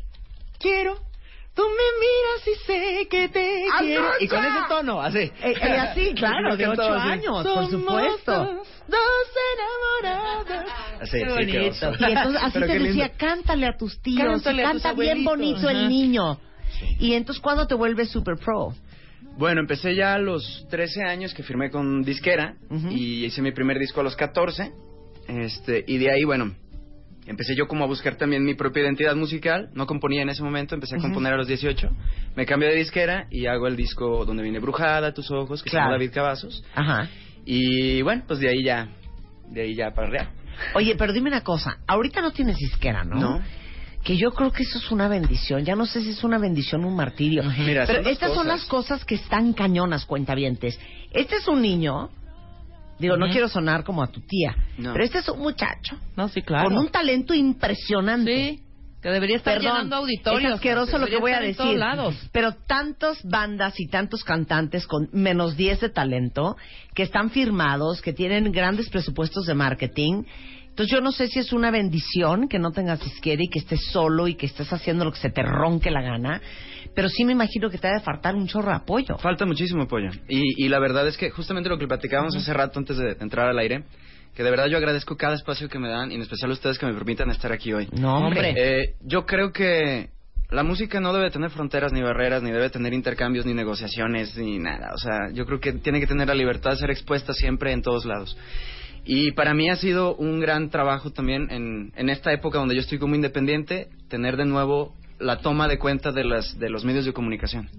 Quiero, 0.60 0.96
tú 1.56 1.64
me 1.64 2.00
miras 2.00 2.48
y 2.48 2.66
sé 2.66 3.08
que 3.10 3.30
te 3.30 3.66
¡Ah, 3.74 3.78
quiero. 3.80 4.10
Y 4.20 4.28
con 4.28 4.40
ese 4.44 4.58
tono, 4.70 5.02
así. 5.02 5.20
Eh, 5.44 5.54
eh, 5.62 5.78
así, 5.78 6.14
claro, 6.16 6.56
de 6.58 6.68
ocho 6.68 6.94
años, 6.94 7.44
por 7.48 7.70
supuesto. 7.70 8.32
Dos, 8.32 8.68
dos 8.88 9.28
enamoradas. 10.02 10.66
Así, 11.02 11.12
Qué 11.20 11.26
sí, 11.26 11.32
bonito. 11.58 11.70
oso. 11.90 11.92
Y 12.00 12.04
entonces 12.12 12.42
así 12.44 12.54
Pero 12.54 12.66
te 12.68 12.74
qué 12.74 12.80
decía, 12.80 13.04
lindo. 13.06 13.18
cántale 13.20 13.68
a 13.68 13.78
tus 13.78 14.02
tíos, 14.02 14.24
Cántale 14.44 14.62
y 14.62 14.66
a 14.66 14.72
tus 14.72 14.82
canta 14.84 15.00
bien 15.02 15.24
bonito 15.24 15.70
el 15.70 15.78
Ajá. 15.80 15.88
niño. 15.90 16.40
Y 17.00 17.14
entonces, 17.14 17.42
¿cuándo 17.42 17.68
te 17.68 17.76
vuelves 17.76 18.10
super 18.10 18.36
pro? 18.38 18.74
Bueno, 19.38 19.62
empecé 19.62 19.96
ya 19.96 20.14
a 20.16 20.20
los 20.20 20.66
13 20.70 21.04
años 21.04 21.34
que 21.34 21.44
firmé 21.44 21.70
con 21.72 22.04
disquera 22.04 22.56
y 22.90 23.26
hice 23.26 23.42
mi 23.42 23.52
primer 23.52 23.80
disco 23.80 24.02
a 24.02 24.04
los 24.04 24.16
14. 24.16 24.72
Este, 25.28 25.84
y 25.88 25.98
de 25.98 26.12
ahí, 26.12 26.24
bueno, 26.24 26.54
empecé 27.26 27.56
yo 27.56 27.68
como 27.68 27.84
a 27.84 27.88
buscar 27.88 28.16
también 28.16 28.44
mi 28.44 28.54
propia 28.56 28.84
identidad 28.84 29.16
musical. 29.16 29.70
No 29.74 29.86
componía 29.88 30.22
en 30.22 30.30
ese 30.30 30.44
momento, 30.44 30.76
empecé 30.76 30.96
a 30.96 31.00
componer 31.00 31.34
a 31.34 31.38
los 31.38 31.48
18. 31.48 31.90
Me 32.36 32.46
cambié 32.46 32.70
de 32.70 32.76
disquera 32.76 33.28
y 33.32 33.46
hago 33.46 33.68
el 33.68 33.76
disco 33.76 34.26
donde 34.26 34.44
viene 34.44 34.60
Brujada, 34.60 35.14
Tus 35.14 35.32
Ojos, 35.32 35.64
que 35.64 35.70
se 35.70 35.76
Claro. 35.76 35.86
llama 35.88 35.98
David 35.98 36.12
Cavazos. 36.14 36.64
Ajá. 36.76 37.10
Y 37.46 38.02
bueno, 38.02 38.24
pues 38.28 38.40
de 38.40 38.50
ahí 38.50 38.64
ya, 38.64 38.90
de 39.50 39.62
ahí 39.62 39.76
ya 39.76 39.92
para 39.92 40.10
real. 40.10 40.30
Oye, 40.76 40.96
pero 40.98 41.14
dime 41.14 41.30
una 41.30 41.42
cosa, 41.42 41.78
ahorita 41.88 42.22
no 42.22 42.32
tienes 42.32 42.58
disquera, 42.58 43.04
¿no? 43.04 43.16
No. 43.20 43.42
Que 44.04 44.18
yo 44.18 44.32
creo 44.32 44.52
que 44.52 44.64
eso 44.64 44.80
es 44.80 44.92
una 44.92 45.08
bendición. 45.08 45.64
Ya 45.64 45.76
no 45.76 45.86
sé 45.86 46.02
si 46.02 46.10
es 46.10 46.24
una 46.24 46.38
bendición 46.40 46.84
o 46.84 46.88
un 46.88 46.96
martirio. 46.96 47.44
Mira, 47.60 47.86
pero 47.86 48.08
estas 48.10 48.34
son 48.34 48.48
las 48.48 48.66
cosas 48.66 49.06
que 49.06 49.16
están 49.16 49.54
cañonas, 49.54 50.06
cuentavientes. 50.06 50.80
Este 51.12 51.36
es 51.36 51.48
un 51.48 51.62
niño, 51.62 52.10
digo, 53.00 53.16
no 53.18 53.30
quiero 53.30 53.48
sonar 53.48 53.84
como 53.84 54.02
a 54.02 54.08
tu 54.08 54.22
tía, 54.22 54.56
No. 54.78 54.94
pero 54.94 55.04
este 55.06 55.20
es 55.20 55.30
un 55.30 55.40
muchacho 55.40 55.98
No, 56.16 56.30
sí, 56.30 56.42
claro. 56.42 56.70
con 56.70 56.78
un 56.78 56.88
talento 56.90 57.34
impresionante. 57.34 58.58
Sí, 58.58 58.64
que 59.02 59.10
debería 59.10 59.38
estar 59.38 59.56
Perdón, 59.56 59.72
llenando 59.74 59.96
auditorios. 59.96 60.50
es 60.52 60.56
asqueroso 60.56 60.98
lo 61.00 61.08
que 61.08 61.18
voy 61.18 61.32
a 61.32 61.40
decir. 61.40 61.80
Pero 62.32 62.54
tantas 62.68 63.18
bandas 63.24 63.80
y 63.80 63.88
tantos 63.88 64.24
cantantes 64.24 64.86
con 64.86 65.10
menos 65.12 65.58
10 65.58 65.80
de 65.82 65.90
talento 65.90 66.56
que 66.94 67.02
están 67.04 67.32
firmados, 67.32 68.00
que 68.02 68.14
tienen 68.14 68.52
grandes 68.52 68.90
presupuestos 68.90 69.46
de 69.48 69.56
marketing. 69.56 70.24
Entonces 70.72 70.92
yo 70.92 71.02
no 71.02 71.12
sé 71.12 71.28
si 71.28 71.40
es 71.40 71.52
una 71.52 71.70
bendición 71.70 72.48
que 72.48 72.58
no 72.58 72.72
tengas 72.72 73.02
disquera 73.04 73.44
y 73.44 73.50
que 73.50 73.60
estés 73.60 73.86
solo 73.92 74.28
y 74.28 74.36
que 74.36 74.46
estés 74.46 74.72
haciendo 74.72 75.04
lo 75.04 75.12
que 75.12 75.20
se 75.20 75.30
te 75.30 75.44
ronque 75.44 75.92
la 75.92 76.02
gana. 76.02 76.42
Pero 76.96 77.10
sí 77.10 77.26
me 77.26 77.34
imagino 77.34 77.70
que 77.70 77.78
te 77.78 77.88
ha 77.88 77.94
de 77.94 78.00
faltar 78.00 78.36
un 78.36 78.48
chorro 78.48 78.70
de 78.70 78.78
apoyo. 78.78 79.18
Falta 79.18 79.46
muchísimo 79.46 79.84
apoyo. 79.84 80.10
Y, 80.30 80.66
y 80.66 80.70
la 80.70 80.80
verdad 80.80 81.08
es 81.08 81.18
que 81.18 81.30
justamente 81.30 81.70
lo 81.70 81.78
que 81.78 81.88
platicábamos 81.88 82.36
hace 82.36 82.54
rato 82.54 82.80
antes 82.80 82.98
de 82.98 83.18
entrar 83.20 83.48
al 83.48 83.60
aire, 83.60 83.84
que 84.34 84.44
de 84.44 84.50
verdad 84.50 84.68
yo 84.68 84.78
agradezco 84.78 85.18
cada 85.18 85.36
espacio 85.36 85.68
que 85.68 85.78
me 85.78 85.90
dan, 85.90 86.12
y 86.12 86.16
en 86.16 86.22
especial 86.22 86.52
a 86.52 86.54
ustedes 86.54 86.80
que 86.80 86.86
me 86.86 86.94
permitan 86.94 87.30
estar 87.30 87.52
aquí 87.52 87.74
hoy. 87.74 87.90
No, 87.92 88.18
hombre. 88.18 88.54
Eh, 88.56 88.96
yo 89.02 89.26
creo 89.26 89.52
que 89.52 90.10
la 90.52 90.64
música 90.64 91.00
no 91.00 91.14
debe 91.14 91.32
tener 91.32 91.50
fronteras 91.50 91.94
ni 91.94 92.02
barreras, 92.02 92.44
ni 92.44 92.52
debe 92.52 92.70
tener 92.70 92.94
intercambios, 92.94 93.46
ni 93.46 93.54
negociaciones, 93.54 94.38
ni 94.38 94.58
nada. 94.60 94.92
O 94.94 94.98
sea, 94.98 95.32
yo 95.34 95.46
creo 95.46 95.60
que 95.60 95.74
tiene 95.74 96.00
que 96.00 96.08
tener 96.08 96.28
la 96.28 96.36
libertad 96.36 96.72
de 96.72 96.78
ser 96.78 96.92
expuesta 96.92 97.34
siempre 97.34 97.72
en 97.72 97.82
todos 97.82 98.06
lados. 98.06 98.38
Y 99.04 99.32
para 99.32 99.54
mí 99.54 99.70
ha 99.70 99.76
sido 99.76 100.16
un 100.16 100.40
gran 100.40 100.70
trabajo 100.70 101.10
también 101.12 101.48
en, 101.50 101.92
en 101.96 102.10
esta 102.10 102.32
época 102.34 102.60
donde 102.60 102.76
yo 102.76 102.82
estoy 102.82 103.00
como 103.00 103.16
independiente, 103.16 103.88
tener 104.10 104.38
de 104.38 104.46
nuevo 104.46 104.94
la 105.20 105.38
toma 105.40 105.68
de 105.68 105.78
cuenta 105.80 106.12
de, 106.12 106.24
las, 106.24 106.58
de 106.60 106.70
los 106.70 106.84
medios 106.86 107.06
de 107.06 107.14
comunicación. 107.14 107.70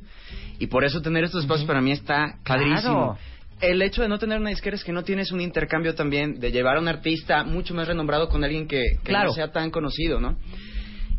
Y 0.59 0.67
por 0.67 0.85
eso 0.85 1.01
tener 1.01 1.25
estos 1.25 1.43
espacios 1.45 1.67
para 1.67 1.81
mí 1.81 1.93
está 1.93 2.37
padrísimo. 2.45 3.17
Claro. 3.17 3.19
El 3.61 3.81
hecho 3.83 4.03
de 4.03 4.09
no 4.09 4.19
tener 4.19 4.41
una 4.41 4.51
disquera 4.51 4.75
es 4.75 4.83
que 4.83 4.93
no 4.93 5.05
tienes 5.05 5.31
un 5.31 5.41
intercambio 5.41 5.95
también 5.95 6.41
de 6.41 6.51
llevar 6.51 6.77
a 6.77 6.81
un 6.81 6.89
artista 6.89 7.45
mucho 7.45 7.75
más 7.75 7.87
renombrado 7.87 8.29
con 8.29 8.43
alguien 8.43 8.67
que, 8.67 8.83
que 9.03 9.09
Claro. 9.11 9.29
no 9.29 9.35
sea 9.35 9.53
tan 9.53 9.71
conocido, 9.71 10.21
¿no? 10.21 10.37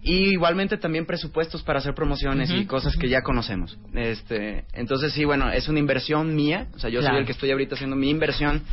Y 0.01 0.31
igualmente 0.31 0.77
también 0.77 1.05
presupuestos 1.05 1.63
para 1.63 1.79
hacer 1.79 1.93
promociones 1.93 2.49
y 2.51 2.65
cosas 2.65 2.97
que 2.97 3.07
ya 3.07 3.21
conocemos. 3.21 3.77
Este, 3.93 4.65
entonces 4.73 5.13
sí, 5.13 5.23
bueno, 5.23 5.49
es 5.49 5.69
una 5.69 5.79
inversión 5.79 6.35
mía, 6.35 6.67
o 6.75 6.79
sea, 6.79 6.89
yo 6.89 6.99
Claro. 6.99 7.13
soy 7.15 7.21
el 7.21 7.25
que 7.25 7.31
estoy 7.31 7.51
ahorita 7.51 7.75
haciendo 7.75 7.95
mi 7.95 8.09
inversión 8.09 8.63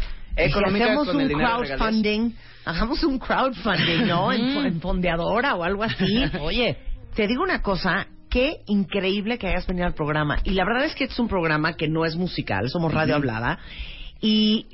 Si 0.45 0.51
económica 0.51 0.85
hacemos 0.87 1.07
con 1.07 1.17
un 1.17 1.23
el 1.23 1.33
crowdfunding, 1.33 2.33
hagamos 2.65 3.05
un 3.05 3.19
crowdfunding, 3.19 4.07
¿no? 4.07 4.33
en, 4.33 4.67
en 4.67 4.81
fondeadora 4.81 5.55
o 5.55 5.65
algo 5.65 5.85
así. 5.85 6.25
Oye, 6.41 6.77
Te 7.15 7.27
digo 7.27 7.43
una 7.43 7.63
cosa, 7.63 8.07
qué 8.31 8.63
increíble 8.67 9.39
que 9.39 9.49
hayas 9.49 9.67
venido 9.67 9.87
al 9.87 9.95
programa. 9.95 10.39
Y 10.45 10.51
la 10.51 10.65
verdad 10.65 10.85
es 10.85 10.95
que 10.95 11.05
este 11.05 11.15
es 11.15 11.21
un 11.21 11.29
programa 11.29 11.75
que 11.75 11.89
no 11.89 12.05
es 12.05 12.17
musical, 12.17 12.71
somos 12.71 12.95
radio 12.95 13.17
hablada. 13.17 13.59
Y 14.21 14.67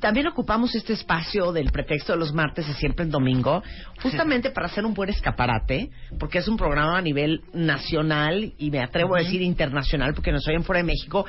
también 0.00 0.26
ocupamos 0.26 0.74
este 0.74 0.92
espacio 0.92 1.52
del 1.52 1.70
pretexto 1.70 2.12
de 2.12 2.18
los 2.18 2.32
martes 2.32 2.68
y 2.68 2.72
siempre 2.74 3.04
en 3.04 3.10
domingo, 3.10 3.62
justamente 4.02 4.50
para 4.54 4.66
hacer 4.66 4.84
un 4.84 4.94
buen 4.94 5.10
escaparate, 5.10 5.90
porque 6.18 6.38
es 6.38 6.48
un 6.48 6.56
programa 6.56 6.98
a 6.98 7.02
nivel 7.02 7.42
nacional 7.52 8.52
y 8.58 8.70
me 8.70 8.80
atrevo 8.80 9.16
a 9.16 9.20
decir 9.20 9.42
internacional, 9.42 10.14
porque 10.14 10.32
nos 10.32 10.46
oyen 10.46 10.62
fuera 10.62 10.80
de 10.80 10.86
México, 10.86 11.26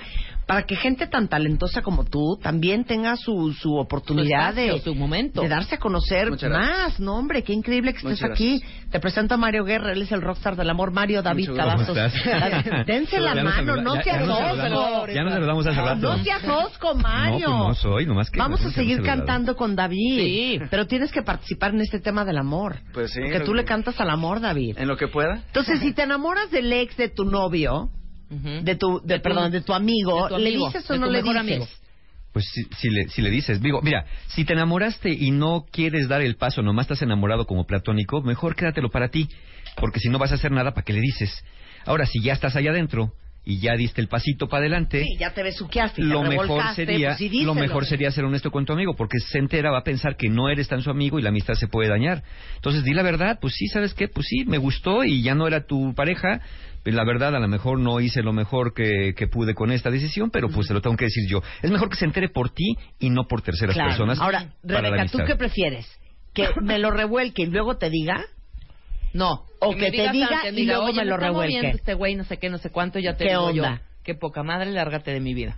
para 0.48 0.64
que 0.64 0.76
gente 0.78 1.08
tan 1.08 1.28
talentosa 1.28 1.82
como 1.82 2.06
tú 2.06 2.40
también 2.42 2.86
tenga 2.86 3.18
su, 3.18 3.52
su 3.54 3.76
oportunidad 3.76 4.54
Su 4.54 4.60
espacio, 4.62 4.74
de, 4.76 4.82
su 4.82 4.96
momento. 4.96 5.42
de 5.42 5.50
darse 5.50 5.76
a 5.76 5.78
conocer 5.78 6.30
Muchas 6.30 6.50
gracias. 6.50 6.78
más. 6.80 7.00
No, 7.02 7.18
hombre, 7.18 7.44
qué 7.44 7.52
increíble 7.54 7.92
que 7.92 7.98
estés 7.98 8.12
Muchas 8.22 8.32
aquí. 8.32 8.64
Te 8.90 9.00
presento 9.02 9.34
a 9.34 9.38
Mario 9.38 9.66
Guerra, 9.66 9.92
él 9.92 10.02
es 10.02 10.12
el 10.14 10.22
rockstar 10.22 10.56
del 10.56 10.70
amor. 10.70 10.92
Mario 10.92 11.22
David. 11.22 11.50
Cavazos. 11.54 11.98
Dense 12.88 13.20
la 13.20 13.36
mano, 13.44 13.76
no 13.78 13.94
seas 14.02 14.06
ya 14.06 14.20
nos 14.26 14.40
osco. 14.40 14.56
saludamos- 14.58 15.14
Ya 15.14 15.24
nos 15.24 15.34
saludamos 15.34 15.68
hace 15.68 15.82
rato. 15.82 15.96
No 16.18 16.24
seas 16.24 16.44
osco, 16.48 16.96
Mario. 16.96 17.50
No, 17.50 17.66
pues 17.66 17.84
no 17.84 17.92
soy, 17.92 18.06
nomás 18.06 18.30
que 18.32 18.40
Vamos 18.40 18.64
a 18.66 18.72
seguir 18.72 19.02
cantando 19.04 19.56
con 19.56 19.76
David. 19.76 20.20
Sí. 20.20 20.60
Pero 20.70 20.88
tienes 20.88 21.12
que 21.12 21.22
participar 21.24 21.74
en 21.74 21.82
este 21.82 22.00
tema 22.00 22.24
del 22.24 22.38
amor. 22.38 22.78
Pues 22.94 23.12
sí, 23.12 23.20
Porque 23.22 23.42
tú 23.42 23.52
que- 23.52 23.58
le 23.58 23.66
cantas 23.66 24.00
al 24.00 24.10
amor, 24.10 24.40
David. 24.40 24.78
En 24.80 24.88
lo 24.88 24.96
que 24.96 25.08
pueda. 25.10 25.42
Entonces, 25.48 25.80
si 25.82 25.92
te 25.94 26.04
enamoras 26.04 26.50
del 26.52 26.72
ex 26.72 26.96
de 26.96 27.10
tu 27.10 27.26
novio, 27.26 27.90
de 28.30 28.76
tu, 28.76 29.00
de, 29.02 29.16
De 29.16 29.20
tu- 29.20 29.24
perdón, 29.24 29.52
de 29.52 29.62
tu 29.62 29.74
amigo, 29.74 30.28
de 30.28 30.36
tu 30.36 30.42
¿le 30.42 30.52
dices 30.52 30.90
o 30.92 30.98
no 30.98 31.08
le 31.08 31.22
dices? 31.22 31.38
amigo. 31.40 31.68
Pues 32.34 32.46
si, 32.54 32.64
si 32.76 32.90
le, 32.90 33.08
si 33.10 33.22
le 33.22 33.32
dices, 33.32 33.62
digo, 33.62 33.82
mira, 33.82 34.06
si 34.28 34.46
te 34.46 34.54
enamoraste 34.54 35.10
y 35.10 35.32
no 35.32 35.66
quieres 35.72 36.08
dar 36.08 36.22
el 36.22 36.36
paso, 36.36 36.62
nomás 36.62 36.84
estás 36.84 37.02
enamorado 37.02 37.46
como 37.48 37.66
platónico, 37.66 38.22
mejor 38.22 38.56
quédatelo 38.56 38.90
para 38.90 39.10
ti, 39.10 39.28
porque 39.76 40.00
si 40.00 40.10
no 40.10 40.20
vas 40.20 40.32
a 40.32 40.36
hacer 40.36 40.52
nada, 40.52 40.72
¿para 40.74 40.84
qué 40.86 40.94
le 40.94 41.02
dices? 41.02 41.44
Ahora, 41.86 42.06
si 42.06 42.22
ya 42.22 42.34
estás 42.34 42.56
allá 42.56 42.72
adentro 42.72 43.14
y 43.44 43.60
ya 43.60 43.76
diste 43.78 44.02
el 44.02 44.10
pasito 44.10 44.48
para 44.50 44.60
adelante, 44.60 45.04
Sí, 45.04 45.16
ya 45.18 45.34
te 45.34 45.42
besuqueaste 45.42 46.02
lo 46.04 46.22
te 46.22 46.28
mejor 46.30 46.62
sería 46.76 47.16
pues 47.16 47.18
sí, 47.20 47.44
lo 47.44 47.56
mejor 47.56 47.86
sería 47.86 48.12
ser 48.12 48.26
honesto 48.26 48.52
con 48.52 48.66
tu 48.66 48.74
amigo 48.74 48.94
porque 48.96 49.20
se 49.20 49.40
entera 49.40 49.72
va 49.72 49.80
a 49.80 49.84
pensar 49.84 50.18
que 50.18 50.28
no 50.30 50.50
eres 50.50 50.68
tan 50.68 50.82
su 50.82 50.90
amigo 50.92 51.18
y 51.18 51.22
la 51.22 51.30
amistad 51.30 51.54
se 51.54 51.70
puede 51.70 51.88
dañar 51.90 52.24
entonces 52.56 52.84
di 52.84 52.94
la 52.94 53.04
verdad 53.04 53.40
pues 53.40 53.54
sí 53.56 53.68
sabes 53.68 53.94
qué 53.94 54.10
pues 54.10 54.28
sí 54.28 54.44
me 54.46 54.58
gustó 54.58 55.06
y 55.06 55.22
ya 55.22 55.34
no 55.34 55.48
era 55.48 55.66
tu 55.66 55.96
pareja 55.96 56.42
la 56.92 57.04
verdad 57.04 57.36
a 57.36 57.40
lo 57.40 57.48
mejor 57.48 57.80
no 57.80 58.00
hice 58.00 58.22
lo 58.24 58.34
mejor 58.34 58.74
que, 58.74 59.14
que 59.16 59.28
pude 59.28 59.54
con 59.54 59.72
esta 59.72 59.90
decisión 59.90 60.30
pero 60.32 60.50
pues 60.50 60.68
se 60.68 60.74
lo 60.74 60.82
tengo 60.82 60.96
que 60.96 61.06
decir 61.06 61.24
yo 61.30 61.42
es 61.62 61.70
mejor 61.72 61.90
que 61.90 61.96
se 61.96 62.06
entere 62.06 62.30
por 62.30 62.50
ti 62.50 62.76
y 63.00 63.10
no 63.10 63.28
por 63.28 63.42
terceras 63.42 63.74
Claro. 63.76 63.90
personas 63.90 64.20
Ahora, 64.20 64.54
Rebeca, 64.64 65.06
¿tú 65.08 65.20
qué 65.26 65.36
prefieres? 65.36 65.88
¿Que 66.34 66.50
me 66.62 66.78
lo 66.80 66.92
revuelque 66.92 67.44
y 67.44 67.46
luego 67.48 67.78
te 67.78 67.90
diga? 67.90 68.24
No. 69.14 69.46
O 69.60 69.74
que 69.74 69.90
te 69.90 70.10
diga 70.12 70.28
antes, 70.38 70.54
y 70.54 70.56
diga, 70.56 70.74
luego 70.74 70.86
"Oye, 70.88 70.96
me 70.98 71.06
lo 71.06 71.18
revuelque". 71.18 71.70
este 71.70 71.94
güey, 71.96 72.14
no 72.16 72.24
sé 72.26 72.38
qué, 72.38 72.50
no 72.50 72.58
sé 72.60 72.70
cuánto, 72.70 73.00
ya 73.00 73.14
te 73.18 73.24
¿Qué 73.24 73.30
digo 73.32 73.46
onda? 73.46 73.76
yo. 73.78 73.82
Qué 74.04 74.14
poca 74.16 74.44
madre, 74.44 74.72
lárgate 74.72 75.12
de 75.12 75.20
mi 75.20 75.34
vida. 75.34 75.58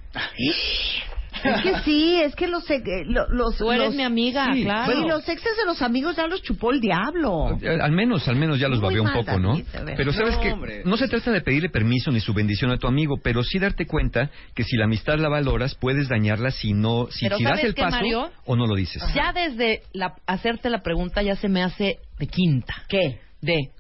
Es 1.44 1.62
que 1.62 1.80
sí, 1.86 2.20
es 2.22 2.36
que 2.36 2.48
los, 2.48 2.70
eh, 2.70 2.82
lo- 3.06 3.28
los, 3.30 3.58
Tú 3.58 3.72
eres 3.72 3.88
los- 3.88 3.96
mi 3.96 4.04
amiga, 4.04 4.48
sí, 4.54 4.64
claro. 4.64 4.86
Bueno, 4.86 5.06
y 5.06 5.10
los 5.10 5.28
exes 5.30 5.56
de 5.58 5.66
los 5.66 5.82
amigos 5.82 6.16
ya 6.16 6.28
los 6.28 6.42
chupó 6.42 6.72
el 6.72 6.80
diablo. 6.82 7.58
Eh, 7.62 7.78
Al 7.82 7.92
menos, 7.92 8.28
al 8.28 8.36
menos 8.36 8.60
ya 8.60 8.68
los 8.68 8.82
babeó 8.82 9.04
un 9.04 9.12
poco, 9.14 9.40
¿no? 9.40 9.58
Pero 9.98 10.12
sabes 10.14 10.36
No, 10.36 10.42
que 10.42 10.52
hombre. 10.52 10.82
no 10.86 10.98
se 10.98 11.08
trata 11.08 11.32
de 11.32 11.42
pedirle 11.42 11.70
permiso 11.70 12.12
ni 12.12 12.20
su 12.20 12.34
bendición 12.34 12.72
a 12.72 12.78
tu 12.78 12.88
amigo, 12.88 13.18
pero 13.24 13.44
sí 13.44 13.60
darte 13.60 13.86
cuenta 13.86 14.30
que 14.56 14.64
si 14.64 14.76
la 14.78 14.86
amistad 14.86 15.18
la 15.20 15.30
valoras, 15.30 15.76
puedes 15.76 16.08
dañarla 16.10 16.52
si 16.52 16.74
no, 16.74 17.08
si, 17.12 17.26
Pero 17.26 17.38
si 17.38 17.44
das 17.44 17.52
¿sabes 17.54 17.66
el 17.66 17.74
paso 17.76 17.96
Mario? 17.98 18.32
o 18.46 18.56
no 18.56 18.66
lo 18.68 18.76
dices. 18.76 19.02
Ya 19.16 19.32
desde 19.34 19.84
la, 19.94 20.16
hacerte 20.28 20.70
la 20.70 20.82
pregunta 20.82 21.22
ya 21.22 21.36
se 21.36 21.50
me 21.50 21.64
hace 21.64 21.98
de 22.18 22.28
quinta. 22.28 22.74
¿Qué? 22.90 23.20
De, 23.42 23.72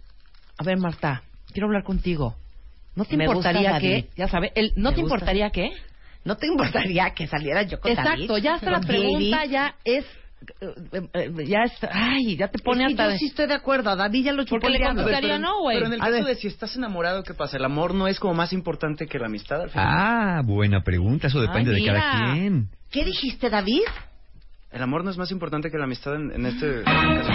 a 0.58 0.63
ver, 0.63 0.78
Marta, 0.78 1.24
quiero 1.52 1.67
hablar 1.67 1.84
contigo. 1.84 2.36
¿No 2.95 3.06
te 3.06 3.15
Me 3.15 3.26
importaría 3.26 3.80
que, 3.80 4.08
ya 4.17 4.28
sabes, 4.28 4.52
el, 4.56 4.74
¿no 4.76 4.89
Me 4.89 4.95
te 4.95 5.02
gusta. 5.02 5.15
importaría 5.15 5.50
que? 5.52 5.72
¿No 6.25 6.36
te 6.38 6.47
importaría 6.47 7.12
que 7.12 7.27
saliera 7.27 7.63
yo 7.63 7.79
con 7.79 7.91
Exacto, 7.91 8.12
David? 8.27 8.43
ya 8.43 8.53
hasta 8.55 8.71
la 8.71 8.82
pregunta 8.82 9.38
David? 9.38 9.51
ya 9.51 9.75
es, 9.86 10.05
eh, 10.62 11.01
eh, 11.13 11.32
ya 11.47 11.63
es, 11.63 11.73
ay, 11.91 12.36
ya 12.38 12.47
te 12.49 12.60
pone 12.60 12.84
Es 12.84 12.88
que 12.88 12.93
hasta 12.93 13.05
yo 13.05 13.12
de- 13.12 13.17
sí 13.17 13.25
estoy 13.27 13.47
de 13.47 13.53
acuerdo. 13.55 13.89
A 13.89 13.95
David 13.95 14.25
ya 14.25 14.34
lo 14.34 14.43
chupó 14.43 14.60
Porque 14.62 14.77
le 14.77 14.86
contestaría 14.86 15.19
Pero 15.21 15.36
en- 15.36 15.41
no, 15.41 15.60
güey. 15.62 15.77
Pero 15.77 15.88
en 15.88 15.93
el 15.93 16.01
A 16.01 16.05
caso 16.05 16.13
ver. 16.17 16.25
de 16.25 16.36
si 16.36 16.47
estás 16.47 16.75
enamorado, 16.75 17.23
¿qué 17.23 17.34
pasa? 17.34 17.58
¿El 17.58 17.65
amor 17.65 17.93
no 17.93 18.08
es 18.08 18.19
como 18.19 18.34
más 18.34 18.51
importante 18.53 19.08
que 19.08 19.17
la 19.17 19.25
amistad 19.27 19.62
al 19.62 19.69
final? 19.69 19.88
Ah, 19.89 20.41
buena 20.45 20.82
pregunta, 20.84 21.27
eso 21.27 21.41
depende 21.41 21.73
Ay, 21.73 21.82
de 21.82 21.88
cada 21.88 22.34
quien. 22.34 22.67
¿Qué 22.91 23.05
dijiste, 23.05 23.49
David? 23.49 23.82
¿El 24.71 24.82
amor 24.84 25.03
no 25.03 25.10
es 25.12 25.17
más 25.17 25.32
importante 25.32 25.71
que 25.71 25.77
la 25.77 25.86
amistad 25.86 26.15
en, 26.15 26.32
en 26.32 26.45
este 26.45 26.84
caso? 26.84 27.29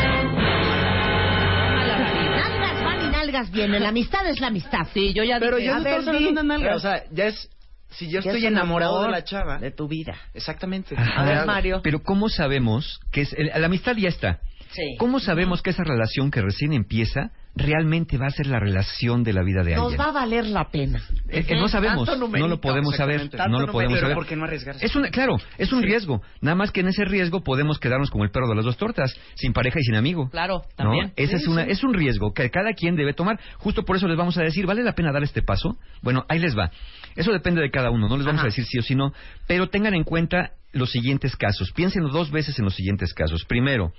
Nalgas 1.84 2.84
van 2.84 3.04
y 3.04 3.08
nalgas 3.10 3.50
vienen. 3.50 3.82
La 3.82 3.88
amistad 3.88 4.26
es 4.28 4.40
la 4.40 4.48
amistad. 4.48 4.86
Sí, 4.92 5.12
yo 5.14 5.24
ya 5.24 5.38
Pero 5.40 5.56
dije, 5.56 5.68
ya 5.68 5.74
no 5.74 5.78
estamos 5.80 5.98
hablando 6.08 6.20
de 6.20 6.26
di. 6.26 6.32
una 6.32 6.42
nalga, 6.42 6.76
o 6.76 6.80
sea, 6.80 7.02
ya 7.10 7.26
es 7.26 7.50
si 7.96 8.10
yo 8.10 8.20
estoy 8.20 8.44
enamorado 8.46 9.02
de 9.02 9.10
la 9.10 9.24
chava, 9.24 9.58
de 9.58 9.70
tu 9.70 9.88
vida. 9.88 10.14
exactamente. 10.34 10.94
Ajá. 10.96 11.22
A 11.22 11.24
ver. 11.24 11.46
Mario. 11.46 11.80
Pero 11.82 12.02
¿cómo 12.02 12.28
sabemos 12.28 13.00
que 13.12 13.22
es, 13.22 13.32
el- 13.34 13.50
la 13.54 13.66
amistad 13.66 13.96
ya 13.96 14.08
está? 14.08 14.40
Sí. 14.70 14.96
¿Cómo 14.98 15.20
sabemos 15.20 15.62
que 15.62 15.70
esa 15.70 15.84
relación 15.84 16.30
que 16.32 16.42
recién 16.42 16.72
empieza 16.72 17.30
realmente 17.54 18.18
va 18.18 18.26
a 18.26 18.30
ser 18.30 18.48
la 18.48 18.58
relación 18.58 19.22
de 19.22 19.32
la 19.32 19.44
vida 19.44 19.62
de 19.62 19.76
Nos 19.76 19.84
alguien? 19.92 20.00
va 20.00 20.04
a 20.06 20.12
valer 20.12 20.46
la 20.46 20.68
pena. 20.70 21.00
Eh, 21.28 21.44
eh, 21.48 21.54
no 21.54 21.68
sabemos, 21.68 22.08
no 22.08 22.48
lo 22.48 22.60
podemos 22.60 22.96
saber, 22.96 23.30
no 23.48 23.60
lo 23.60 23.70
podemos 23.70 24.00
saber. 24.00 24.10
Pero 24.10 24.14
¿por 24.16 24.26
qué 24.26 24.34
no 24.34 24.42
arriesgarse? 24.44 24.84
Es 24.84 24.96
un, 24.96 25.04
claro, 25.10 25.36
es 25.58 25.72
un 25.72 25.80
riesgo. 25.80 26.20
Nada 26.40 26.56
más 26.56 26.72
que 26.72 26.80
en 26.80 26.88
ese 26.88 27.04
riesgo 27.04 27.44
podemos 27.44 27.78
quedarnos 27.78 28.10
como 28.10 28.24
el 28.24 28.30
perro 28.32 28.48
de 28.48 28.56
las 28.56 28.64
dos 28.64 28.76
tortas, 28.76 29.14
sin 29.36 29.52
pareja 29.52 29.78
y 29.78 29.84
sin 29.84 29.94
amigo. 29.94 30.28
Claro, 30.30 30.62
¿no? 30.62 30.74
también. 30.74 31.12
Ese 31.14 31.36
es, 31.36 31.46
una, 31.46 31.62
es 31.62 31.84
un 31.84 31.94
riesgo 31.94 32.32
que 32.34 32.50
cada 32.50 32.72
quien 32.72 32.96
debe 32.96 33.12
tomar. 33.12 33.38
Justo 33.58 33.84
por 33.84 33.94
eso 33.94 34.08
les 34.08 34.16
vamos 34.16 34.36
a 34.38 34.42
decir, 34.42 34.66
¿vale 34.66 34.82
la 34.82 34.96
pena 34.96 35.12
dar 35.12 35.22
este 35.22 35.42
paso? 35.42 35.78
Bueno, 36.02 36.24
ahí 36.28 36.40
les 36.40 36.58
va. 36.58 36.72
Eso 37.16 37.32
depende 37.32 37.60
de 37.60 37.70
cada 37.70 37.90
uno, 37.90 38.08
no 38.08 38.16
les 38.16 38.26
vamos 38.26 38.40
Ajá. 38.40 38.46
a 38.46 38.50
decir 38.50 38.64
sí 38.64 38.78
o 38.78 38.82
sí 38.82 38.94
no, 38.94 39.12
pero 39.46 39.68
tengan 39.68 39.94
en 39.94 40.04
cuenta 40.04 40.52
los 40.72 40.90
siguientes 40.90 41.36
casos. 41.36 41.72
Piénsenlo 41.72 42.08
dos 42.08 42.30
veces 42.30 42.58
en 42.58 42.64
los 42.64 42.74
siguientes 42.74 43.14
casos. 43.14 43.44
Primero, 43.44 43.92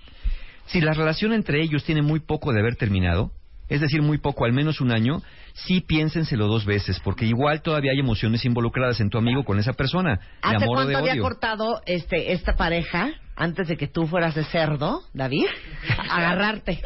si 0.68 0.82
la 0.82 0.94
relación 0.94 1.34
entre 1.34 1.62
ellos 1.62 1.84
tiene 1.84 2.02
muy 2.02 2.20
poco 2.20 2.52
de 2.52 2.60
haber 2.60 2.76
terminado, 2.76 3.32
es 3.68 3.82
decir, 3.82 4.02
muy 4.02 4.20
poco, 4.20 4.46
al 4.46 4.54
menos 4.54 4.80
un 4.80 4.92
año, 4.92 5.24
sí 5.54 5.82
piénsenselo 5.82 6.48
dos 6.48 6.66
veces, 6.66 7.00
porque 7.00 7.26
igual 7.26 7.62
todavía 7.62 7.92
hay 7.92 8.00
emociones 8.00 8.46
involucradas 8.46 9.00
en 9.00 9.10
tu 9.10 9.18
amigo 9.18 9.44
con 9.44 9.58
esa 9.58 9.74
persona, 9.74 10.20
¿Hace 10.42 10.58
amor 10.58 10.68
o 10.68 10.74
cuánto 10.74 10.90
de 10.90 10.96
había 10.98 11.14
odio. 11.14 11.24
cortado 11.24 11.82
este 11.86 12.34
esta 12.34 12.56
pareja 12.56 13.14
antes 13.36 13.68
de 13.68 13.76
que 13.78 13.88
tú 13.88 14.06
fueras 14.06 14.36
de 14.36 14.44
cerdo, 14.46 15.02
David? 15.14 15.46
Agarrarte. 16.10 16.82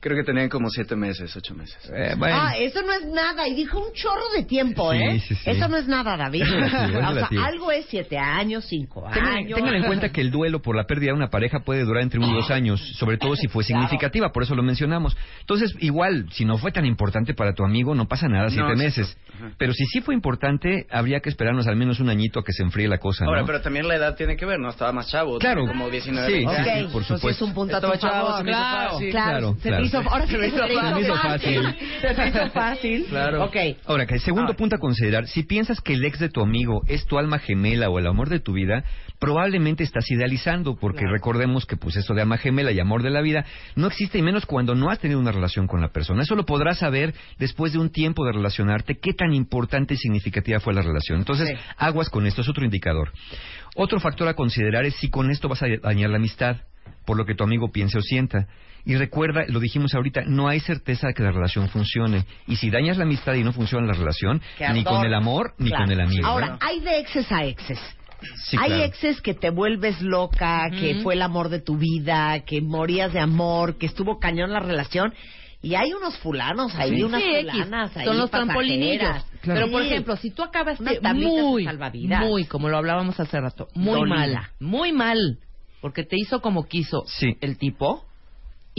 Creo 0.00 0.16
que 0.16 0.22
tenían 0.22 0.48
como 0.48 0.70
siete 0.70 0.94
meses, 0.94 1.34
ocho 1.36 1.54
meses. 1.56 1.76
Eh, 1.92 2.14
bueno. 2.16 2.36
Ah, 2.38 2.56
eso 2.56 2.82
no 2.82 2.92
es 2.92 3.04
nada. 3.06 3.48
Y 3.48 3.54
dijo 3.54 3.80
un 3.80 3.92
chorro 3.94 4.30
de 4.36 4.44
tiempo, 4.44 4.92
Sí, 4.92 4.98
¿eh? 4.98 5.18
sí, 5.26 5.34
sí. 5.34 5.50
Eso 5.50 5.66
no 5.68 5.76
es 5.76 5.88
nada, 5.88 6.16
David. 6.16 6.44
O 7.08 7.14
sea, 7.14 7.28
algo 7.44 7.72
es 7.72 7.86
siete 7.88 8.16
años, 8.16 8.64
cinco 8.66 9.04
Tengan, 9.12 9.34
años. 9.38 9.56
tengan 9.56 9.74
en 9.74 9.84
cuenta 9.84 10.10
que 10.10 10.20
el 10.20 10.30
duelo 10.30 10.62
por 10.62 10.76
la 10.76 10.84
pérdida 10.84 11.10
de 11.10 11.16
una 11.16 11.30
pareja 11.30 11.60
puede 11.60 11.82
durar 11.84 12.02
entre 12.04 12.20
uno 12.20 12.30
y 12.30 12.34
dos 12.34 12.50
años, 12.52 12.80
sobre 12.96 13.18
todo 13.18 13.34
si 13.34 13.48
fue 13.48 13.64
significativa, 13.64 14.30
por 14.30 14.44
eso 14.44 14.54
lo 14.54 14.62
mencionamos. 14.62 15.16
Entonces, 15.40 15.74
igual, 15.80 16.26
si 16.30 16.44
no 16.44 16.58
fue 16.58 16.70
tan 16.70 16.86
importante 16.86 17.34
para 17.34 17.52
tu 17.54 17.64
amigo, 17.64 17.94
no 17.96 18.06
pasa 18.06 18.28
nada, 18.28 18.50
siete 18.50 18.68
No, 18.68 18.76
meses. 18.76 19.16
Pero 19.58 19.72
si 19.72 19.84
sí 19.86 20.00
fue 20.00 20.14
importante, 20.14 20.86
habría 20.90 21.18
que 21.20 21.28
esperarnos 21.28 21.66
al 21.66 21.74
menos 21.76 21.98
un 21.98 22.08
añito 22.08 22.38
a 22.40 22.44
que 22.44 22.52
se 22.52 22.62
enfríe 22.62 22.86
la 22.86 22.98
cosa, 22.98 23.24
¿no? 23.24 23.30
Ahora, 23.30 23.44
pero 23.44 23.60
también 23.62 23.88
la 23.88 23.96
edad 23.96 24.14
tiene 24.14 24.36
que 24.36 24.46
ver, 24.46 24.60
¿no? 24.60 24.68
Estaba 24.70 24.92
más 24.92 25.08
chavo. 25.10 25.38
Claro. 25.38 25.66
Como 25.66 25.90
19, 25.90 26.26
Sí, 26.28 26.32
20 26.44 26.54
sí, 26.54 26.60
Ok, 26.60 26.68
años. 26.68 26.78
sí, 26.78 26.82
por 26.84 26.92
pues 26.92 27.06
supuesto. 27.06 27.28
es 27.30 27.42
un 27.42 27.54
punto 27.54 27.76
a 27.76 27.80
tu 27.80 27.86
Estaba 27.92 27.98
chavo, 27.98 28.28
favor. 28.28 28.44
claro, 28.44 28.98
claro, 29.10 29.56
Claro, 29.60 29.87
hizo, 29.88 29.98
ahora 29.98 30.26
se, 30.26 30.38
me 30.38 30.46
hizo, 30.46 30.56
Se 30.66 30.94
me 30.94 31.00
hizo 31.00 31.14
fácil. 31.16 31.76
Se 32.00 32.14
te 32.14 32.28
hizo 32.28 32.50
fácil. 32.50 33.06
Claro. 33.08 33.44
Ok. 33.44 33.56
Ahora, 33.86 34.06
que 34.06 34.14
el 34.14 34.20
segundo 34.20 34.54
punto 34.54 34.76
a 34.76 34.78
considerar, 34.78 35.26
si 35.26 35.42
piensas 35.42 35.80
que 35.80 35.94
el 35.94 36.04
ex 36.04 36.18
de 36.18 36.28
tu 36.28 36.40
amigo 36.40 36.82
es 36.86 37.04
tu 37.06 37.18
alma 37.18 37.38
gemela 37.38 37.90
o 37.90 37.98
el 37.98 38.06
amor 38.06 38.28
de 38.28 38.40
tu 38.40 38.52
vida, 38.52 38.84
probablemente 39.18 39.82
estás 39.82 40.08
idealizando, 40.10 40.76
porque 40.76 41.04
recordemos 41.06 41.66
que 41.66 41.76
pues 41.76 41.96
eso 41.96 42.14
de 42.14 42.22
alma 42.22 42.38
gemela 42.38 42.70
y 42.70 42.78
amor 42.80 43.02
de 43.02 43.10
la 43.10 43.20
vida 43.20 43.44
no 43.74 43.88
existe 43.88 44.18
y 44.18 44.22
menos 44.22 44.46
cuando 44.46 44.74
no 44.74 44.90
has 44.90 45.00
tenido 45.00 45.18
una 45.18 45.32
relación 45.32 45.66
con 45.66 45.80
la 45.80 45.88
persona. 45.88 46.22
Eso 46.22 46.36
lo 46.36 46.44
podrás 46.46 46.78
saber 46.78 47.14
después 47.38 47.72
de 47.72 47.78
un 47.78 47.90
tiempo 47.90 48.24
de 48.24 48.32
relacionarte, 48.32 48.98
qué 48.98 49.12
tan 49.12 49.34
importante 49.34 49.94
y 49.94 49.96
significativa 49.96 50.60
fue 50.60 50.74
la 50.74 50.82
relación. 50.82 51.18
Entonces, 51.18 51.48
Sí. 51.48 51.54
aguas 51.76 52.10
con 52.10 52.26
esto, 52.26 52.42
es 52.42 52.48
otro 52.48 52.64
indicador. 52.64 53.12
Otro 53.74 54.00
factor 54.00 54.28
a 54.28 54.34
considerar 54.34 54.84
es 54.84 54.94
si 54.96 55.08
con 55.10 55.30
esto 55.30 55.48
vas 55.48 55.62
a 55.62 55.66
dañar 55.82 56.10
la 56.10 56.16
amistad, 56.16 56.58
por 57.04 57.16
lo 57.16 57.24
que 57.24 57.34
tu 57.34 57.44
amigo 57.44 57.70
piense 57.72 57.98
o 57.98 58.02
sienta. 58.02 58.46
Y 58.84 58.96
recuerda, 58.96 59.44
lo 59.48 59.60
dijimos 59.60 59.94
ahorita, 59.94 60.22
no 60.26 60.48
hay 60.48 60.60
certeza 60.60 61.08
de 61.08 61.14
que 61.14 61.22
la 61.22 61.30
relación 61.32 61.68
funcione. 61.68 62.24
Y 62.46 62.56
si 62.56 62.70
dañas 62.70 62.96
la 62.96 63.04
amistad 63.04 63.34
y 63.34 63.44
no 63.44 63.52
funciona 63.52 63.86
la 63.86 63.92
relación, 63.92 64.40
ni 64.72 64.84
con 64.84 65.04
el 65.04 65.14
amor, 65.14 65.54
ni 65.58 65.68
Claro. 65.68 65.84
con 65.84 65.92
el 65.92 66.00
amigo. 66.00 66.26
Ahora, 66.26 66.46
¿no? 66.50 66.58
hay 66.60 66.80
de 66.80 66.98
exes 67.00 67.30
a 67.30 67.44
exes. 67.44 67.78
Sí, 68.46 68.56
hay 68.60 68.68
claro. 68.70 68.84
exes 68.84 69.20
que 69.20 69.34
te 69.34 69.50
vuelves 69.50 70.00
loca, 70.02 70.70
que 70.70 70.96
fue 71.02 71.14
el 71.14 71.22
amor 71.22 71.50
de 71.50 71.60
tu 71.60 71.76
vida, 71.76 72.40
que 72.40 72.60
morías 72.60 73.12
de 73.12 73.20
amor, 73.20 73.78
que 73.78 73.86
estuvo 73.86 74.18
cañón 74.18 74.52
la 74.52 74.60
relación. 74.60 75.12
Y 75.60 75.74
hay 75.74 75.92
unos 75.92 76.16
fulanos 76.18 76.74
ahí, 76.76 76.96
Sí, 76.96 77.02
unas 77.02 77.22
fulanas 77.22 77.96
ahí. 77.96 78.04
Son 78.04 78.16
los 78.16 78.30
trampolinillos. 78.30 79.24
Claro. 79.42 79.60
Pero, 79.60 79.70
por 79.72 79.82
Sí. 79.82 79.88
ejemplo, 79.88 80.16
si 80.16 80.30
tú 80.30 80.42
acabaste 80.42 81.00
muy, 81.14 81.64
salvavidas. 81.64 82.24
muy, 82.24 82.44
como 82.44 82.68
lo 82.68 82.76
hablábamos 82.76 83.18
hace 83.20 83.40
rato, 83.40 83.68
muy 83.74 83.94
Dolida. 84.00 84.14
mal, 84.16 84.38
muy 84.60 84.92
mal, 84.92 85.38
porque 85.80 86.04
te 86.04 86.16
hizo 86.16 86.40
como 86.40 86.64
quiso 86.66 87.04
Sí. 87.06 87.36
el 87.40 87.56
tipo, 87.58 88.04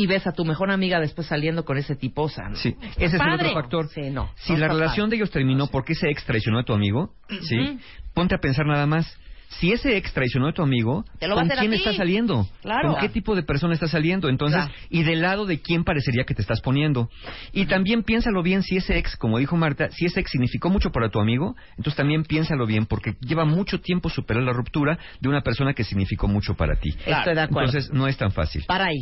y 0.01 0.07
ves 0.07 0.25
a 0.27 0.31
tu 0.31 0.45
mejor 0.45 0.71
amiga 0.71 0.97
después 1.01 1.27
saliendo 1.27 1.65
con 1.65 1.77
ese 1.77 1.93
tipo, 1.97 2.21
o 2.21 2.29
sea, 2.29 2.47
no. 2.47 2.55
Sí, 2.55 2.73
ese 2.95 3.17
es 3.17 3.21
el 3.21 3.33
otro 3.33 3.51
factor. 3.53 3.89
Sí, 3.89 4.09
no. 4.09 4.31
Si 4.37 4.53
no 4.53 4.59
la 4.59 4.69
relación 4.69 5.07
padre. 5.07 5.09
de 5.09 5.15
ellos 5.17 5.31
terminó 5.31 5.67
porque 5.67 5.91
ese 5.91 6.09
ex 6.09 6.23
traicionó 6.23 6.59
a 6.59 6.63
tu 6.63 6.71
amigo, 6.71 7.15
¿sí? 7.41 7.77
Ponte 8.13 8.33
a 8.33 8.37
pensar 8.37 8.65
nada 8.65 8.85
más. 8.85 9.13
Si 9.49 9.73
ese 9.73 9.97
ex 9.97 10.13
traicionó 10.13 10.47
a 10.47 10.53
tu 10.53 10.61
amigo, 10.61 11.03
¿con 11.19 11.49
quién 11.49 11.73
está 11.73 11.91
saliendo? 11.93 12.47
Claro. 12.61 12.91
¿Con 12.91 13.01
qué 13.01 13.09
tipo 13.09 13.35
de 13.35 13.43
persona 13.43 13.73
está 13.73 13.87
saliendo? 13.87 14.29
Entonces, 14.29 14.63
Claro. 14.63 14.73
y 14.89 15.03
del 15.03 15.21
lado 15.21 15.45
de 15.45 15.59
quién 15.59 15.83
parecería 15.83 16.23
que 16.23 16.33
te 16.33 16.41
estás 16.43 16.61
poniendo. 16.61 17.09
Y 17.51 17.65
también 17.65 18.03
piénsalo 18.03 18.41
bien 18.41 18.61
si 18.63 18.77
ese 18.77 18.97
ex, 18.97 19.17
como 19.17 19.37
dijo 19.37 19.57
Marta, 19.57 19.89
si 19.91 20.05
ese 20.05 20.21
ex 20.21 20.31
significó 20.31 20.69
mucho 20.69 20.91
para 20.91 21.09
tu 21.09 21.19
amigo, 21.19 21.55
entonces 21.71 21.95
también 21.95 22.23
piénsalo 22.23 22.65
bien 22.67 22.85
porque 22.85 23.15
lleva 23.21 23.43
mucho 23.43 23.81
tiempo 23.81 24.09
superar 24.09 24.43
la 24.43 24.53
ruptura 24.53 24.97
de 25.19 25.27
una 25.27 25.41
persona 25.41 25.73
que 25.73 25.83
significó 25.83 26.29
mucho 26.29 26.53
para 26.53 26.75
ti. 26.75 26.91
Estoy 27.05 27.33
de 27.35 27.41
acuerdo. 27.41 27.69
Entonces, 27.71 27.91
no 27.91 28.07
es 28.07 28.15
tan 28.17 28.31
fácil. 28.31 28.63
Para 28.67 28.85
ahí. 28.85 29.01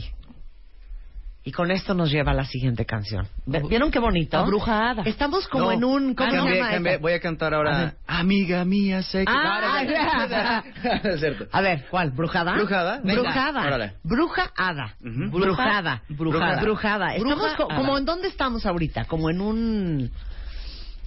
Y 1.48 1.52
con 1.54 1.72
esto 1.72 1.94
nos 1.94 2.12
lleva 2.12 2.32
a 2.32 2.36
la 2.36 2.44
siguiente 2.44 2.86
canción. 2.86 3.26
¿Ve- 3.46 3.64
¿Vieron 3.70 3.90
qué 3.90 4.00
bonito? 4.00 4.36
La 4.36 4.44
bruja 4.44 4.90
hada. 4.90 5.04
Estamos 5.04 5.48
como 5.48 5.68
No. 5.68 5.72
en 5.72 5.84
un... 5.86 6.14
¿Cómo 6.14 6.28
Ah, 6.28 6.32
se 6.32 6.38
cambié, 6.40 6.58
llama 6.58 6.72
cambié. 6.72 6.92
esa? 6.96 7.02
Voy 7.02 7.14
a 7.14 7.20
cantar 7.22 7.54
A 7.54 7.58
ahora. 7.58 7.94
Amiga 8.06 8.66
mía, 8.66 9.02
sé 9.02 9.20
que. 9.24 9.32
Ah, 9.34 10.62
cierto. 11.20 11.46
A 11.50 11.62
ver, 11.62 11.86
¿cuál? 11.90 12.12
¿Brujada? 12.12 12.52
Brujada. 12.54 13.00
Venga. 13.02 13.22
Brujada. 13.22 13.62
Órale. 13.66 13.94
Bruja 14.04 14.52
hada. 14.58 14.96
Ujú. 15.00 15.40
Brujada. 15.40 16.02
Brujada. 16.10 16.62
Brujada. 16.62 17.16
Estamos 17.16 17.56
como 17.56 17.98
en 17.98 18.04
dónde 18.04 18.28
estamos 18.28 18.66
ahorita, 18.66 19.06
como 19.06 19.30
en 19.30 19.40
un 19.40 20.12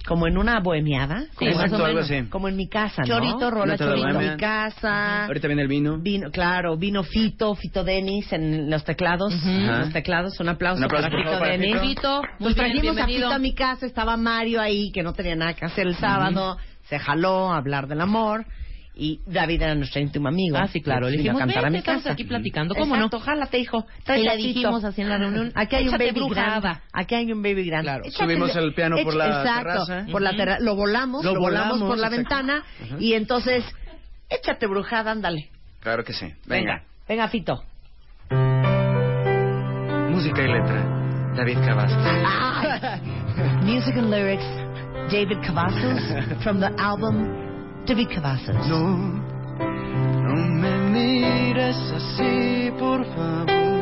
como 0.07 0.27
en 0.27 0.37
una 0.37 0.59
bohemiada, 0.59 1.21
Sí, 1.21 1.35
como, 1.35 1.51
más 1.51 1.65
Exacto, 1.65 1.83
o 1.83 1.85
algo 1.85 2.01
menos. 2.01 2.11
así. 2.11 2.29
como 2.29 2.47
en 2.47 2.55
mi 2.55 2.67
casa, 2.67 3.01
¿no? 3.03 3.07
Chorito, 3.07 3.51
rola, 3.51 3.77
chorito. 3.77 4.07
en 4.09 4.17
mi 4.31 4.37
casa. 4.37 5.25
Ahorita 5.25 5.47
viene 5.47 5.61
el 5.61 5.67
vino. 5.67 5.97
Vino, 5.99 6.31
claro, 6.31 6.77
vino 6.77 7.03
Fito, 7.03 7.53
Fito 7.55 7.83
Denis 7.83 8.31
en 8.33 8.69
los 8.69 8.83
teclados, 8.83 9.33
en 9.45 9.69
Ajá. 9.69 9.79
los 9.79 9.93
teclados, 9.93 10.39
un 10.39 10.49
aplauso, 10.49 10.79
Un 10.79 10.85
aplauso, 10.85 11.09
para 11.09 11.23
Fito 11.23 11.39
para 11.39 11.51
Denis. 11.51 11.75
Fito. 11.79 11.81
Fito, 11.81 12.21
muy 12.39 12.47
Nos 12.49 12.55
bien, 12.55 12.55
trajimos 12.55 12.97
a. 12.97 13.05
Fito 13.05 13.27
a 13.31 13.39
mi 13.39 13.53
casa, 13.53 13.85
estaba 13.85 14.17
Mario 14.17 14.59
ahí, 14.61 14.91
que 14.91 15.03
no 15.03 15.13
tenía 15.13 15.35
nada 15.35 15.53
que 15.53 15.65
hacer 15.65 15.85
el 15.87 15.95
sábado, 15.95 16.57
se 16.89 16.97
jaló 16.99 17.51
a 17.53 17.57
hablar 17.57 17.87
del 17.87 18.01
amor, 18.01 18.45
y 18.93 19.19
David 19.25 19.61
era 19.61 19.73
nuestro 19.75 20.01
íntimo 20.01 20.27
amigo. 20.27 20.57
Ah, 20.57 20.67
sí, 20.67 20.81
claro. 20.81 21.09
Le 21.09 21.17
dijimos, 21.17 21.41
a 21.41 21.45
cantar 21.45 21.65
a 21.65 21.69
mi 21.69 21.77
estamos 21.77 22.03
casa. 22.03 22.13
aquí 22.13 22.25
platicando, 22.25 22.75
¿cómo 22.75 22.95
Exacto, 22.95 23.17
no? 23.19 23.23
jálate, 23.23 23.57
hijo. 23.59 23.85
Y 23.99 24.03
Trae 24.03 24.23
le 24.23 24.37
dijimos 24.37 24.83
así 24.83 25.01
en 25.01 25.09
la 25.09 25.17
reunión, 25.17 25.51
Aquí 25.55 25.75
hay 25.77 25.87
un 25.87 25.91
baby 25.97 26.11
brujada. 26.11 26.59
grand. 26.59 26.79
Aquí 26.93 27.15
hay 27.15 27.31
un 27.31 27.41
baby 27.41 27.65
grand. 27.65 27.83
Claro. 27.85 28.03
Échate- 28.03 28.17
Subimos 28.25 28.55
el 28.55 28.73
piano 28.73 28.97
por 29.03 29.15
la 29.15 29.27
exacto, 29.27 29.85
terraza. 29.85 30.05
por 30.11 30.21
la 30.21 30.35
terra- 30.35 30.59
Lo 30.59 30.75
volamos, 30.75 31.23
lo, 31.23 31.33
Lo 31.33 31.39
volamos, 31.39 31.79
volamos, 31.79 31.89
por 31.89 31.97
la 31.97 32.07
exacto. 32.07 32.17
ventana 32.35 32.63
Ajá. 32.83 32.95
y 32.99 33.13
entonces, 33.13 33.63
échate 34.29 34.67
brujada, 34.67 35.11
ándale. 35.11 35.49
Claro 35.79 36.03
que 36.03 36.13
sí. 36.13 36.25
Venga, 36.45 36.73
Venga. 36.73 36.83
venga, 37.07 37.27
Fito. 37.29 37.63
Música 40.09 40.41
y 40.43 40.47
letra. 40.47 40.97
David 41.35 41.57
Cavazos. 41.65 41.97
Ah. 42.25 42.99
Music 43.63 43.95
and 43.97 44.09
lyrics, 44.11 44.43
David 45.11 45.37
Cavazos, 45.45 46.43
from 46.43 46.59
the 46.59 46.69
album 46.77 47.25
David 47.85 48.07
Cavazos. 48.13 48.67
No, 48.67 48.97
no 49.57 50.35
me 50.35 50.77
mires 50.91 51.77
así, 51.91 52.71
por 52.77 53.03
favor. 53.05 53.81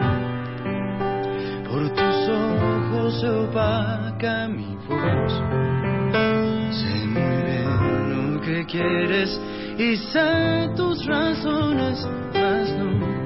Por 1.69 1.89
tus 1.89 2.29
ojos 2.29 3.19
se 3.19 3.29
opaca 3.29 4.47
mi 4.47 4.75
voz. 4.87 5.33
Sé 6.71 7.07
muy 7.07 7.43
bien 7.45 8.33
lo 8.33 8.41
que 8.41 8.65
quieres 8.65 9.39
y 9.77 9.97
sé 9.97 10.69
tus 10.75 11.05
razones, 11.05 12.07
mas 12.33 12.71
no. 12.77 13.19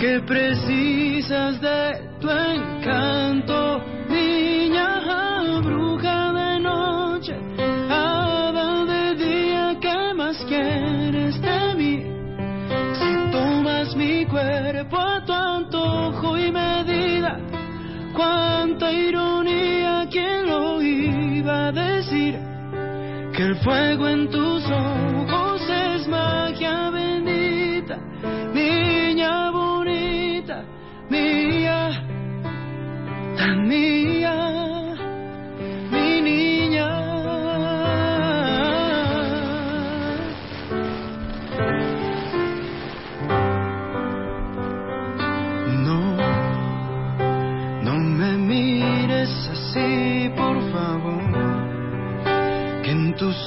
Que 0.00 0.18
precisas 0.20 1.60
de 1.60 2.00
tu 2.20 2.30
encanto, 2.30 3.84
niña 4.08 5.60
bruja 5.62 6.32
de 6.32 6.60
noche, 6.60 7.34
hada 7.90 8.86
de 8.86 9.14
día, 9.16 9.76
¿qué 9.78 10.14
más 10.14 10.42
quieres 10.48 11.38
de 11.42 11.74
mí? 11.76 12.02
Si 12.94 13.30
tomas 13.30 13.94
mi 13.94 14.24
cuerpo 14.24 14.96
a 14.96 15.22
tu 15.22 15.34
antojo 15.34 16.38
y 16.38 16.50
medida, 16.50 17.38
cuánta 18.14 18.90
ironía, 18.90 20.08
¿quién 20.10 20.46
lo 20.46 20.80
iba 20.80 21.66
a 21.66 21.72
decir? 21.72 22.50
que 23.40 23.42
el 23.46 23.56
fuego 23.56 24.08
en 24.08 24.28
tus 24.28 24.64
ojos 24.66 25.09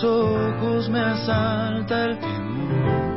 ojos 0.04 0.90
me 0.90 1.00
asalta 1.00 2.06
el 2.06 2.20
temor. 2.20 3.14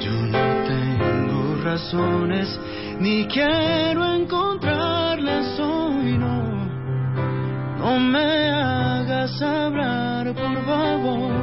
Yo 0.00 0.12
no 0.12 0.44
tengo 0.66 1.62
razones 1.64 2.58
ni 3.00 3.26
quiero 3.26 4.12
encontrarlas 4.12 5.58
hoy, 5.58 6.18
no. 6.18 6.36
No 7.78 7.98
me 8.00 8.50
hagas 8.50 9.40
hablar, 9.42 10.34
por 10.34 10.64
favor. 10.64 11.35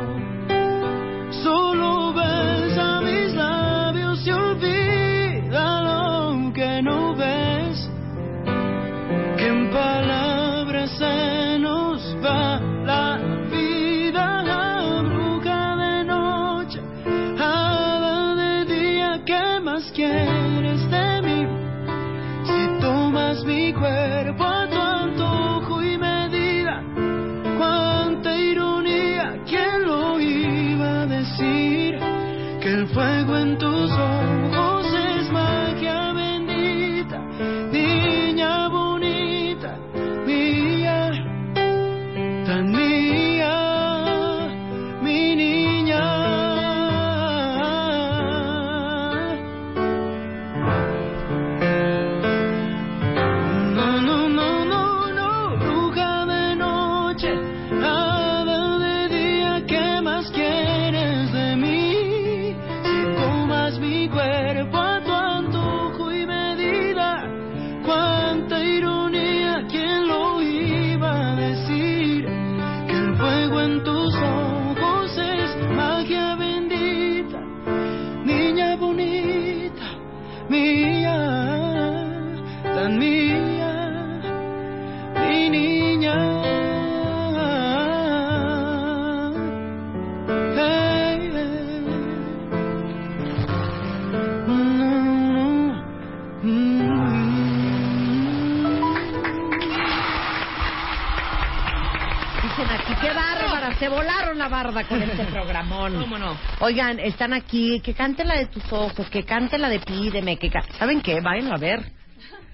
Con 104.71 105.01
este 105.01 105.23
programón. 105.31 105.99
¿Cómo 105.99 106.17
no? 106.17 106.37
Oigan, 106.59 106.99
están 106.99 107.33
aquí, 107.33 107.79
que 107.81 107.93
cante 107.93 108.23
la 108.23 108.35
de 108.37 108.45
tus 108.47 108.63
ojos, 108.71 109.09
que 109.09 109.23
cante 109.23 109.57
la 109.57 109.69
de 109.69 109.79
Pídeme, 109.79 110.37
que 110.37 110.49
ca- 110.49 110.63
¿saben 110.79 111.01
qué? 111.01 111.19
Vayan 111.21 111.51
a 111.53 111.57
ver. 111.57 111.83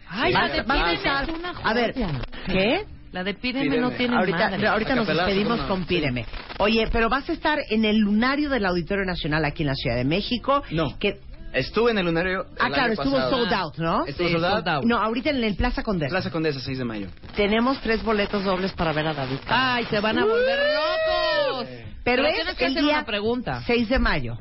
Ay, 0.10 0.34
Va- 0.34 0.48
la 0.48 0.50
de 0.50 0.64
Pídeme 0.64 0.94
es 0.94 1.30
una 1.30 1.50
A 1.64 1.74
ver, 1.74 1.94
joya. 1.94 2.10
¿qué? 2.48 2.86
La 3.12 3.24
de 3.24 3.34
Pídeme, 3.36 3.66
Pídeme. 3.66 3.82
no 3.82 3.92
tiene 3.92 4.16
Ahorita, 4.16 4.50
madre. 4.50 4.68
ahorita 4.68 4.96
nos 4.96 5.08
despedimos 5.08 5.60
con 5.62 5.86
Pídeme. 5.86 6.26
Oye, 6.60 6.88
pero 6.92 7.10
vas 7.10 7.30
a 7.30 7.34
estar 7.34 7.60
en 7.70 7.86
el 7.86 7.98
lunario 7.98 8.50
del 8.50 8.66
Auditorio 8.66 9.06
Nacional 9.06 9.46
aquí 9.46 9.64
en 9.64 9.68
la 9.68 9.76
Ciudad 9.76 9.96
de 9.98 10.06
México. 10.06 10.64
No. 10.72 10.98
Que, 11.00 11.20
Estuve 11.52 11.90
en 11.90 11.98
el 11.98 12.06
lunario. 12.06 12.46
ah, 12.60 12.68
el 12.68 12.74
claro, 12.74 12.84
año 12.84 12.94
estuvo 12.94 13.16
pasado. 13.16 13.32
sold 13.38 13.54
out, 13.54 13.78
¿no? 13.78 14.06
Estuvo 14.06 14.28
Sí, 14.28 14.34
sold 14.34 14.46
out. 14.46 14.54
sold 14.54 14.68
out. 14.70 14.84
No, 14.86 14.98
ahorita 15.00 15.32
en 15.32 15.44
el 15.44 15.56
Plaza 15.56 15.82
Condesa. 15.82 16.12
Plaza 16.12 16.30
Condesa, 16.30 16.60
6 16.60 16.78
de 16.78 16.86
mayo. 16.86 17.08
Tenemos 17.36 17.82
tres 17.82 18.04
boletos 18.04 18.44
dobles 18.44 18.72
para 18.74 18.94
ver 18.94 19.08
a 19.08 19.16
David. 19.16 19.40
Ay, 19.48 19.84
se 19.90 20.00
van 20.00 20.20
a 20.20 20.26
volver 20.26 20.60
locos. 20.60 20.99
Pero, 22.16 22.28
es 22.28 22.36
tienes 22.36 22.56
que 22.56 22.66
el 22.66 22.72
hacer 22.72 22.84
día 22.84 22.94
una 22.94 23.06
pregunta. 23.06 23.64
6 23.66 23.90
de 23.90 24.00
mayo. 24.00 24.38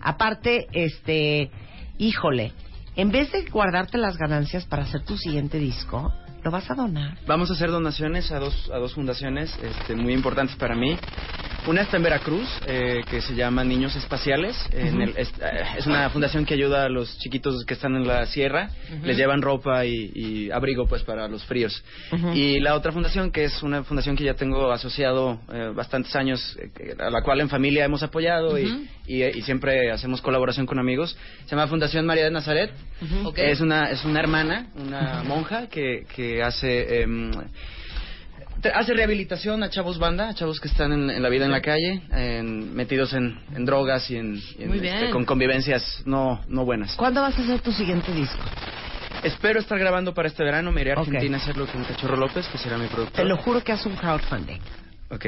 Aparte, 0.00 0.66
este, 0.72 1.50
híjole, 1.98 2.52
en 2.96 3.10
vez 3.10 3.30
de 3.32 3.44
guardarte 3.44 3.98
las 3.98 4.16
ganancias 4.16 4.64
para 4.64 4.82
hacer 4.82 5.04
tu 5.04 5.16
siguiente 5.16 5.58
disco, 5.58 6.12
lo 6.42 6.50
vas 6.50 6.70
a 6.70 6.74
donar. 6.74 7.16
Vamos 7.26 7.50
a 7.50 7.54
hacer 7.54 7.70
donaciones 7.70 8.30
a 8.32 8.38
dos, 8.38 8.70
a 8.72 8.78
dos 8.78 8.94
fundaciones 8.94 9.56
este, 9.62 9.94
muy 9.94 10.12
importantes 10.14 10.56
para 10.56 10.74
mí. 10.74 10.96
Una 11.66 11.82
está 11.82 11.98
en 11.98 12.02
Veracruz, 12.04 12.48
eh, 12.66 13.02
que 13.10 13.20
se 13.20 13.34
llama 13.34 13.62
Niños 13.64 13.94
Espaciales. 13.94 14.56
En 14.72 15.02
el- 15.02 15.14
es, 15.16 15.28
eh, 15.40 15.62
es 15.76 15.86
una 15.86 16.08
fundación 16.08 16.46
que 16.46 16.54
ayuda 16.54 16.86
a 16.86 16.88
los 16.88 17.18
chiquitos 17.18 17.64
que 17.66 17.74
están 17.74 17.94
en 17.96 18.06
la 18.06 18.24
sierra. 18.26 18.70
Les 19.04 19.16
llevan 19.18 19.42
ropa 19.42 19.84
y, 19.84 20.10
y 20.14 20.50
abrigo 20.50 20.86
pues 20.86 21.02
para 21.02 21.28
los 21.28 21.44
fríos. 21.44 21.84
Y 22.34 22.60
la 22.60 22.74
otra 22.74 22.92
fundación, 22.92 23.30
que 23.30 23.44
es 23.44 23.62
una 23.62 23.84
fundación 23.84 24.16
que 24.16 24.24
ya 24.24 24.34
tengo 24.34 24.72
asociado 24.72 25.40
eh, 25.52 25.70
bastantes 25.74 26.16
años, 26.16 26.56
eh, 26.78 26.94
a 26.98 27.10
la 27.10 27.20
cual 27.22 27.40
en 27.40 27.50
familia 27.50 27.84
hemos 27.84 28.02
apoyado 28.02 28.58
y, 28.58 28.88
y, 29.06 29.22
y 29.22 29.42
siempre 29.42 29.90
hacemos 29.92 30.22
colaboración 30.22 30.64
con 30.64 30.78
amigos, 30.78 31.14
se 31.44 31.50
llama 31.50 31.66
Fundación 31.68 32.06
María 32.06 32.24
de 32.24 32.30
Nazaret. 32.30 32.70
Ok. 33.24 33.38
Es 33.38 33.60
una 33.60 33.90
es 33.90 34.02
una 34.04 34.20
hermana, 34.20 34.68
una 34.76 35.22
monja 35.24 35.68
que, 35.68 36.04
que 36.14 36.29
hace 36.42 37.02
em, 37.02 37.30
te- 38.60 38.70
hace 38.70 38.92
rehabilitación 38.94 39.62
a 39.62 39.70
chavos 39.70 39.98
banda, 39.98 40.28
a 40.28 40.34
chavos 40.34 40.60
que 40.60 40.68
están 40.68 40.92
en, 40.92 41.10
en 41.10 41.22
la 41.22 41.28
vida 41.28 41.44
en 41.46 41.50
la 41.52 41.60
calle, 41.62 42.02
en- 42.12 42.74
metidos 42.74 43.12
en, 43.14 43.38
en 43.54 43.64
drogas 43.64 44.10
y 44.10 44.16
en, 44.16 44.36
y 44.36 44.64
este, 44.64 45.10
con 45.10 45.24
convivencias 45.24 46.02
no 46.06 46.40
no 46.48 46.64
buenas. 46.64 46.94
¿Cuándo 46.96 47.20
vas 47.22 47.38
a 47.38 47.42
hacer 47.42 47.60
tu 47.60 47.72
siguiente 47.72 48.12
disco? 48.12 48.38
Espero 49.22 49.60
estar 49.60 49.78
grabando 49.78 50.14
para 50.14 50.28
este 50.28 50.42
verano, 50.44 50.72
me 50.72 50.80
iré 50.80 50.92
a. 50.92 50.94
Argentina 50.94 51.36
a 51.36 51.40
hacerlo 51.40 51.66
con 51.66 51.84
Cachorro 51.84 52.16
López, 52.16 52.46
que 52.48 52.58
será 52.58 52.78
mi 52.78 52.86
productor. 52.86 53.22
Te 53.22 53.28
lo 53.28 53.36
juro 53.36 53.62
que 53.62 53.72
haces 53.72 53.86
un 53.86 53.96
crowdfunding. 53.96 54.58
Ok. 55.10 55.26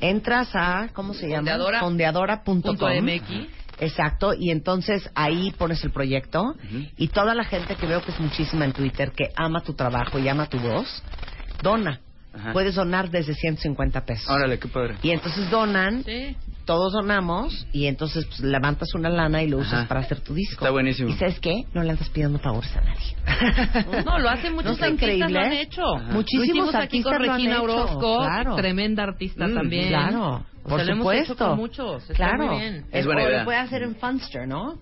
Entras 0.00 0.50
a, 0.54 0.88
¿cómo 0.92 1.14
se 1.14 1.26
llama? 1.28 1.38
Fondeadora. 1.38 1.80
Fondeadora.com. 1.80 2.62
Punto 2.62 2.86
MX. 2.88 3.46
Exacto, 3.80 4.34
y 4.38 4.50
entonces 4.50 5.10
ahí 5.14 5.52
pones 5.58 5.82
el 5.84 5.90
proyecto 5.90 6.54
y 6.96 7.08
toda 7.08 7.34
la 7.34 7.44
gente 7.44 7.74
que 7.76 7.86
veo 7.86 8.02
que 8.02 8.12
es 8.12 8.20
muchísima 8.20 8.64
en 8.64 8.72
Twitter 8.72 9.12
que 9.12 9.30
ama 9.36 9.62
tu 9.62 9.74
trabajo 9.74 10.18
y 10.18 10.28
ama 10.28 10.46
tu 10.46 10.58
voz, 10.58 11.02
dona. 11.62 12.00
Ajá. 12.32 12.52
Puedes 12.52 12.74
donar 12.74 13.10
desde 13.10 13.32
150 13.34 14.04
pesos. 14.04 14.28
Órale, 14.28 14.58
qué 14.58 14.66
padre. 14.66 14.96
Y 15.04 15.10
entonces 15.10 15.48
donan, 15.50 16.02
Sí. 16.02 16.36
todos 16.64 16.92
donamos 16.92 17.64
y 17.72 17.86
entonces 17.86 18.26
pues, 18.26 18.40
levantas 18.40 18.92
una 18.94 19.08
lana 19.08 19.40
y 19.44 19.48
lo 19.48 19.58
usas 19.58 19.74
Ajá. 19.74 19.88
para 19.88 20.00
hacer 20.00 20.18
tu 20.20 20.34
disco. 20.34 20.64
Está 20.64 20.70
buenísimo. 20.72 21.10
¿Y 21.10 21.12
sabes 21.12 21.38
qué? 21.38 21.62
No 21.74 21.84
le 21.84 21.90
andas 21.92 22.08
pidiendo 22.08 22.40
favores 22.40 22.72
a 22.76 22.80
nadie. 22.80 24.02
No, 24.04 24.18
lo 24.18 24.28
hacen 24.30 24.52
muchos 24.54 24.72
está 24.80 24.86
artistas, 24.86 25.30
lo 25.30 25.38
han 25.38 25.52
hecho. 25.52 25.82
Ajá. 25.96 26.06
Lo 26.08 26.12
Muchísimos 26.14 26.48
hicimos 26.48 26.74
aquí 26.74 27.02
con 27.02 27.14
artistas 27.14 27.26
lo 27.26 27.32
han 27.32 27.38
Regina 27.38 27.54
hecho, 27.54 27.62
Orozco, 27.62 28.18
claro. 28.18 28.56
tremenda 28.56 29.02
artista 29.04 29.46
Mm, 29.46 29.54
también. 29.54 29.88
Claro, 29.88 30.44
O 30.64 30.68
por 30.68 30.78
sea, 30.78 30.86
lo 30.86 30.92
hemos 30.92 31.04
supuesto. 31.04 31.32
hecho 31.34 31.44
con 31.46 31.56
muchos. 31.56 32.10
Está 32.10 32.14
claro. 32.14 32.46
muy 32.46 32.58
bien. 32.60 32.86
Es 32.90 33.04
buena 33.04 33.22
o 33.22 33.28
idea. 33.28 33.38
lo 33.40 33.44
puede 33.44 33.58
hacer 33.58 33.82
en 33.82 33.96
Funster, 33.96 34.48
¿no? 34.48 34.78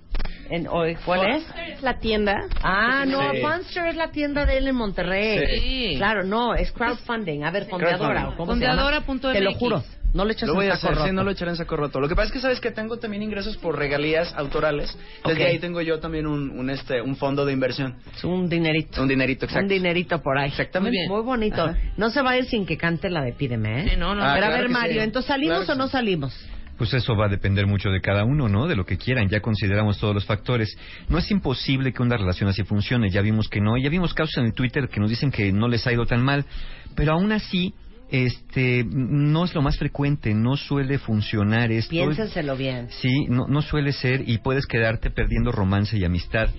En, 0.48 0.68
o, 0.68 0.84
¿Cuál 1.04 1.30
es? 1.30 1.44
Es 1.68 1.82
la 1.82 1.98
tienda. 1.98 2.34
Ah, 2.62 3.04
no, 3.06 3.32
Sí. 3.32 3.40
Funster 3.40 3.86
es 3.88 3.96
la 3.96 4.10
tienda 4.10 4.44
de 4.46 4.58
él 4.58 4.68
en 4.68 4.76
Monterrey. 4.76 5.60
Sí. 5.60 5.94
Claro, 5.96 6.24
no, 6.24 6.54
es 6.54 6.70
crowdfunding. 6.72 7.42
A 7.44 7.50
ver, 7.50 7.66
fondeadora. 7.66 8.32
Fondeadora.mx. 8.36 9.32
Te 9.32 9.40
lo 9.40 9.54
juro. 9.54 9.82
No 10.14 10.24
le 10.26 10.34
echas 10.34 10.46
Lo 10.48 10.52
en 10.54 10.56
voy 10.58 10.66
a 10.66 10.76
saco 10.76 10.86
hacer, 10.88 10.94
sí, 10.96 11.00
roto. 11.02 11.12
no 11.14 11.24
lo 11.24 11.30
echaré 11.30 11.50
en 11.52 11.56
saco 11.56 11.76
roto. 11.76 11.98
Lo 12.00 12.08
que 12.08 12.14
pasa 12.14 12.26
es 12.26 12.32
que 12.32 12.40
sabes 12.40 12.60
que 12.60 12.70
tengo 12.70 12.98
también 12.98 13.22
ingresos 13.22 13.56
por 13.56 13.78
regalías 13.78 14.34
autorales. 14.36 14.96
Desde 15.24 15.42
Ok. 15.44 15.48
ahí 15.48 15.58
tengo 15.58 15.80
yo 15.80 16.00
también 16.00 16.26
un, 16.26 16.50
un, 16.50 16.68
este, 16.70 17.00
un 17.00 17.16
fondo 17.16 17.46
de 17.46 17.52
inversión. 17.54 17.94
Es 18.14 18.22
un 18.24 18.48
dinerito. 18.48 19.00
Un 19.02 19.08
dinerito, 19.08 19.46
exacto. 19.46 19.62
Un 19.64 19.68
dinerito 19.68 20.20
por 20.22 20.36
ahí. 20.36 20.48
Exactamente. 20.50 20.90
Muy, 20.90 20.98
bien. 20.98 21.10
Muy 21.10 21.22
bonito. 21.22 21.62
Ajá. 21.64 21.78
No 21.96 22.10
se 22.10 22.20
va 22.20 22.32
a 22.32 22.38
ir 22.38 22.44
sin 22.44 22.66
que 22.66 22.76
cante 22.76 23.08
la 23.08 23.22
de 23.22 23.32
Pídeme, 23.32 23.80
¿eh? 23.84 23.88
Sí, 23.90 23.96
no, 23.96 24.14
no. 24.14 24.22
Ah, 24.22 24.32
Pero 24.34 24.46
a 24.46 24.48
claro 24.48 24.54
ver, 24.54 24.66
que 24.66 24.72
Mario, 24.72 24.92
sí. 25.00 25.04
¿entonces 25.04 25.28
salimos 25.28 25.64
Claro 25.64 25.72
o 25.72 25.76
no 25.76 25.86
sí. 25.86 25.92
salimos? 25.92 26.46
Pues 26.76 26.92
eso 26.94 27.14
va 27.14 27.26
a 27.26 27.28
depender 27.28 27.66
mucho 27.66 27.90
de 27.90 28.00
cada 28.00 28.24
uno, 28.24 28.48
¿no? 28.48 28.66
De 28.66 28.74
lo 28.76 28.84
que 28.84 28.98
quieran. 28.98 29.28
Ya 29.28 29.40
consideramos 29.40 29.98
todos 29.98 30.14
los 30.14 30.24
factores. 30.24 30.76
No 31.08 31.16
es 31.18 31.30
imposible 31.30 31.92
que 31.92 32.02
una 32.02 32.16
relación 32.16 32.48
así 32.50 32.64
funcione. 32.64 33.08
Ya 33.10 33.22
vimos 33.22 33.48
que 33.48 33.60
no. 33.60 33.78
Ya 33.78 33.88
vimos 33.88 34.12
casos 34.14 34.36
en 34.38 34.46
el 34.46 34.52
Twitter 34.52 34.88
que 34.88 34.98
nos 35.00 35.08
dicen 35.08 35.30
que 35.30 35.52
no 35.52 35.68
les 35.68 35.86
ha 35.86 35.92
ido 35.92 36.04
tan 36.06 36.22
mal. 36.22 36.44
Pero 36.96 37.12
aún 37.12 37.30
así, 37.32 37.72
este, 38.12 38.84
no 38.86 39.44
es 39.44 39.54
lo 39.54 39.62
más 39.62 39.78
frecuente. 39.78 40.34
No 40.34 40.56
suele 40.56 40.98
funcionar 40.98 41.72
esto. 41.72 41.90
Piénsenselo 41.90 42.56
bien. 42.56 42.88
Sí, 42.90 43.24
no, 43.28 43.46
no 43.48 43.62
suele 43.62 43.92
ser 43.92 44.28
y 44.28 44.38
puedes 44.38 44.66
quedarte 44.66 45.10
perdiendo 45.10 45.50
romance 45.50 45.96
y 45.96 46.04
amistad. 46.04 46.50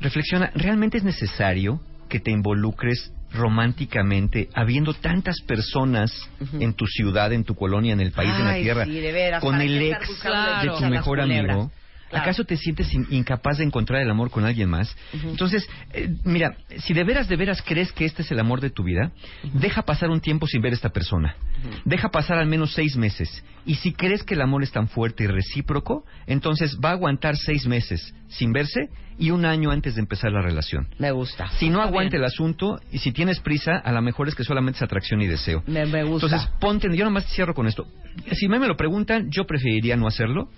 Reflexiona, 0.00 0.50
¿realmente 0.54 0.96
es 0.96 1.04
necesario 1.04 1.80
que 2.08 2.20
te 2.20 2.30
involucres 2.30 3.12
románticamente 3.32 4.48
habiendo 4.54 4.94
tantas 4.94 5.40
personas 5.42 6.12
en 6.58 6.72
tu 6.72 6.86
ciudad, 6.86 7.32
en 7.32 7.44
tu 7.44 7.54
colonia, 7.54 7.92
en 7.92 8.00
el 8.00 8.12
país, 8.12 8.32
en 8.38 8.44
la 8.44 8.52
Ay, 8.52 8.62
tierra, 8.62 8.84
sí, 8.84 9.00
de 9.00 9.12
veras, 9.12 9.40
con 9.42 9.52
¿para 9.52 9.64
el 9.64 9.82
ex 9.82 10.08
de 10.62 10.68
tu 10.78 10.84
mejor 10.86 11.20
amigo? 11.20 11.70
Claro. 12.14 12.22
¿Acaso 12.30 12.44
te 12.44 12.56
sientes 12.56 12.92
in- 12.94 13.06
incapaz 13.10 13.58
de 13.58 13.64
encontrar 13.64 14.00
el 14.02 14.10
amor 14.10 14.30
con 14.30 14.44
alguien 14.44 14.68
más? 14.68 14.96
Entonces, 15.12 15.68
eh, 15.92 16.08
mira, 16.24 16.56
si 16.78 16.94
de 16.94 17.04
veras, 17.04 17.28
de 17.28 17.36
veras 17.36 17.60
crees 17.62 17.92
que 17.92 18.04
este 18.04 18.22
es 18.22 18.30
el 18.30 18.38
amor 18.40 18.60
de 18.60 18.70
tu 18.70 18.82
vida, 18.84 19.12
deja 19.52 19.82
pasar 19.82 20.10
un 20.10 20.20
tiempo 20.20 20.46
sin 20.46 20.62
ver 20.62 20.72
a 20.72 20.76
esta 20.76 20.90
persona. 20.90 21.36
Deja 21.84 22.10
pasar 22.10 22.38
al 22.38 22.46
menos 22.46 22.72
seis 22.72 22.96
meses. 22.96 23.44
Y 23.66 23.76
si 23.76 23.92
crees 23.92 24.22
que 24.22 24.34
el 24.34 24.42
amor 24.42 24.62
es 24.62 24.70
tan 24.72 24.88
fuerte 24.88 25.24
y 25.24 25.26
recíproco, 25.26 26.04
entonces 26.26 26.78
va 26.84 26.90
a 26.90 26.92
aguantar 26.92 27.36
seis 27.36 27.66
meses 27.66 28.14
sin 28.28 28.52
verse 28.52 28.88
y 29.18 29.30
un 29.30 29.44
año 29.44 29.70
antes 29.70 29.94
de 29.94 30.00
empezar 30.00 30.32
la 30.32 30.42
relación. 30.42 30.88
Me 30.98 31.10
gusta. 31.12 31.48
Si 31.58 31.68
no 31.70 31.78
Está 31.78 31.88
aguanta 31.88 32.10
bien. 32.12 32.22
el 32.22 32.26
asunto 32.26 32.80
y 32.92 32.98
si 32.98 33.12
tienes 33.12 33.40
prisa, 33.40 33.76
a 33.78 33.92
lo 33.92 34.02
mejor 34.02 34.28
es 34.28 34.34
que 34.34 34.42
solamente 34.44 34.78
es 34.78 34.82
atracción 34.82 35.22
y 35.22 35.26
deseo. 35.26 35.62
Me, 35.66 35.86
me 35.86 36.02
gusta. 36.02 36.26
Entonces, 36.26 36.48
ponte, 36.60 36.88
yo 36.96 37.04
nomás 37.04 37.24
cierro 37.32 37.54
con 37.54 37.66
esto. 37.68 37.86
Si 38.32 38.48
me, 38.48 38.58
me 38.58 38.66
lo 38.66 38.76
preguntan, 38.76 39.30
yo 39.30 39.44
preferiría 39.46 39.96
no 39.96 40.06
hacerlo. 40.08 40.50